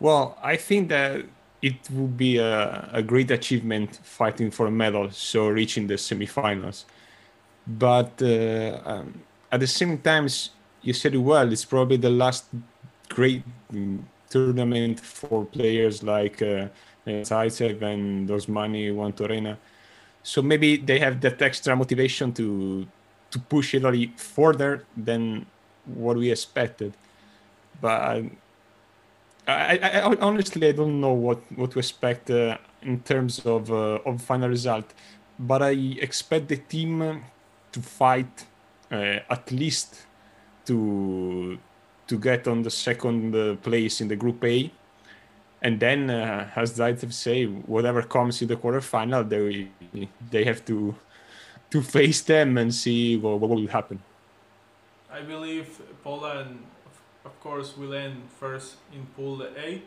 Well, 0.00 0.38
I 0.42 0.56
think 0.56 0.88
that 0.88 1.24
it 1.60 1.90
would 1.90 2.16
be 2.16 2.38
a, 2.38 2.88
a 2.92 3.02
great 3.02 3.30
achievement 3.30 4.00
fighting 4.02 4.50
for 4.50 4.66
a 4.66 4.70
medal, 4.70 5.10
so 5.10 5.48
reaching 5.48 5.86
the 5.86 5.94
semifinals. 5.94 6.84
But 7.66 8.22
uh, 8.22 8.80
um, 8.84 9.22
at 9.52 9.60
the 9.60 9.66
same 9.66 9.98
time, 9.98 10.28
you 10.82 10.92
said 10.94 11.14
it 11.14 11.18
well. 11.18 11.52
It's 11.52 11.64
probably 11.64 11.98
the 11.98 12.10
last 12.10 12.46
great 13.10 13.44
mm, 13.72 14.02
tournament 14.30 15.00
for 15.00 15.44
players 15.46 16.02
like 16.02 16.40
uh, 16.42 16.68
Zaitsev 17.06 17.82
and 17.82 18.28
Dosmani, 18.28 18.92
Juantorena. 18.94 19.56
So 20.26 20.42
maybe 20.42 20.76
they 20.76 20.98
have 20.98 21.20
that 21.20 21.40
extra 21.40 21.76
motivation 21.76 22.32
to 22.32 22.84
to 23.30 23.38
push 23.38 23.74
Italy 23.74 24.12
further 24.16 24.84
than 24.96 25.46
what 25.84 26.16
we 26.16 26.32
expected. 26.32 26.94
But 27.80 28.00
I, 28.02 28.30
I, 29.46 29.78
I 29.78 30.16
honestly 30.20 30.66
I 30.66 30.72
don't 30.72 31.00
know 31.00 31.12
what 31.12 31.38
what 31.54 31.70
to 31.70 31.78
expect 31.78 32.28
uh, 32.28 32.58
in 32.82 33.02
terms 33.02 33.46
of 33.46 33.70
uh, 33.70 34.00
of 34.04 34.20
final 34.20 34.48
result, 34.48 34.92
but 35.38 35.62
I 35.62 35.70
expect 36.08 36.48
the 36.48 36.56
team 36.56 37.22
to 37.70 37.80
fight 37.80 38.46
uh, 38.90 39.20
at 39.30 39.52
least 39.52 40.06
to 40.64 41.56
to 42.08 42.18
get 42.18 42.48
on 42.48 42.62
the 42.62 42.70
second 42.70 43.32
uh, 43.36 43.54
place 43.62 44.00
in 44.00 44.08
the 44.08 44.16
group 44.16 44.42
A, 44.44 44.72
and 45.62 45.80
then 45.80 46.10
uh, 46.10 46.50
as 46.54 46.78
Zaitsev 46.78 47.12
say, 47.12 47.44
whatever 47.44 48.02
comes 48.02 48.42
in 48.42 48.48
the 48.48 48.56
quarterfinal, 48.56 49.28
they 49.28 49.68
they 50.30 50.44
have 50.44 50.64
to 50.66 50.94
to 51.70 51.82
face 51.82 52.22
them 52.22 52.56
and 52.58 52.74
see 52.74 53.16
what, 53.16 53.40
what 53.40 53.50
will 53.50 53.66
happen. 53.66 54.00
I 55.10 55.22
believe 55.22 55.80
Poland, 56.04 56.60
of- 57.24 57.40
course, 57.40 57.76
will 57.76 57.94
end 57.94 58.22
first 58.40 58.76
in 58.92 59.06
Pool 59.16 59.42
A, 59.42 59.82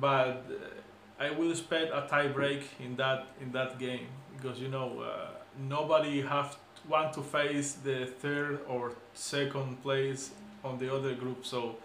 but 0.00 0.46
uh, 0.50 1.24
I 1.24 1.30
will 1.30 1.50
expect 1.50 1.92
a 1.92 2.06
tie 2.08 2.28
break 2.28 2.62
in 2.80 2.96
that 2.96 3.26
in 3.40 3.52
that 3.52 3.78
game 3.78 4.06
because 4.36 4.58
you 4.58 4.68
know 4.68 5.00
uh, 5.00 5.30
nobody 5.58 6.22
have 6.22 6.56
want 6.88 7.12
to 7.14 7.22
face 7.22 7.72
the 7.84 8.06
third 8.06 8.60
or 8.68 8.92
second 9.14 9.82
place 9.82 10.30
on 10.64 10.78
the 10.78 10.92
other 10.94 11.14
group. 11.14 11.44
So 11.44 11.76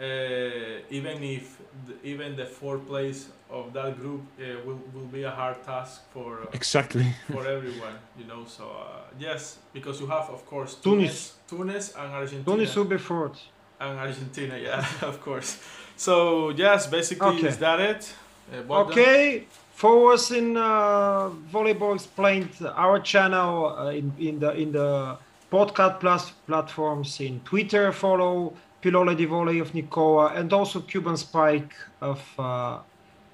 even 0.00 1.22
if 1.22 1.58
the, 1.86 1.94
even 2.02 2.36
the 2.36 2.46
fourth 2.46 2.86
place 2.86 3.28
of 3.50 3.72
that 3.72 3.96
group 4.00 4.22
uh, 4.38 4.44
will, 4.64 4.80
will 4.94 5.06
be 5.06 5.22
a 5.24 5.30
hard 5.30 5.62
task 5.64 6.02
for 6.12 6.42
uh, 6.42 6.46
Exactly. 6.52 7.06
for 7.30 7.46
everyone, 7.56 7.94
you 8.18 8.24
know. 8.24 8.44
So 8.46 8.64
uh, 8.64 9.00
yes, 9.18 9.58
because 9.72 10.00
you 10.00 10.06
have 10.06 10.28
of 10.30 10.44
course 10.46 10.74
Tunis. 10.76 11.34
Tunis, 11.48 11.90
Tunis 11.92 11.94
and 11.96 12.12
Argentina, 12.12 12.44
Tunis 12.44 12.76
will 12.76 12.84
be 12.84 12.98
fourth. 12.98 13.38
and 13.80 13.98
Argentina, 13.98 14.56
yeah, 14.58 14.84
of 15.02 15.20
course. 15.20 15.58
So 15.96 16.50
yes, 16.50 16.86
basically 16.86 17.38
Okay. 17.38 17.48
is 17.48 17.58
that 17.58 17.80
it? 17.80 18.14
Uh, 18.52 18.62
Bogdan? 18.62 18.92
Okay, 18.98 19.46
for 19.74 20.12
us 20.12 20.30
in 20.30 20.56
uh, 20.56 21.30
Volleyball 21.52 21.94
Explained, 21.94 22.50
our 22.74 23.00
channel 23.00 23.66
uh, 23.66 23.90
in, 23.90 24.12
in 24.18 24.38
the 24.38 24.50
in 24.52 24.72
the 24.72 25.16
podcast 25.50 26.00
plus 26.00 26.30
platforms 26.46 27.20
in 27.20 27.40
Twitter, 27.40 27.92
follow 27.92 28.54
Pillole 28.82 29.14
di 29.14 29.24
Volley 29.24 29.60
of 29.60 29.74
Nicola 29.74 30.32
and 30.34 30.52
also 30.52 30.80
Cuban 30.80 31.16
Spike 31.16 31.74
of 32.00 32.20
uh, 32.38 32.78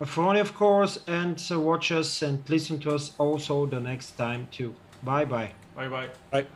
of 0.01 0.17
Ronnie, 0.17 0.41
of 0.41 0.55
course, 0.55 1.01
and 1.09 1.43
uh, 1.51 1.59
watch 1.59 1.91
us 1.91 2.23
and 2.23 2.49
listen 2.49 2.79
to 2.81 2.95
us 2.95 3.13
also 3.19 3.67
the 3.67 3.81
next 3.81 4.13
time 4.13 4.47
too. 4.53 4.75
Bye 5.03 5.25
bye. 5.25 5.53
Bye 5.75 5.89
bye. 5.89 6.09
Right. 6.33 6.47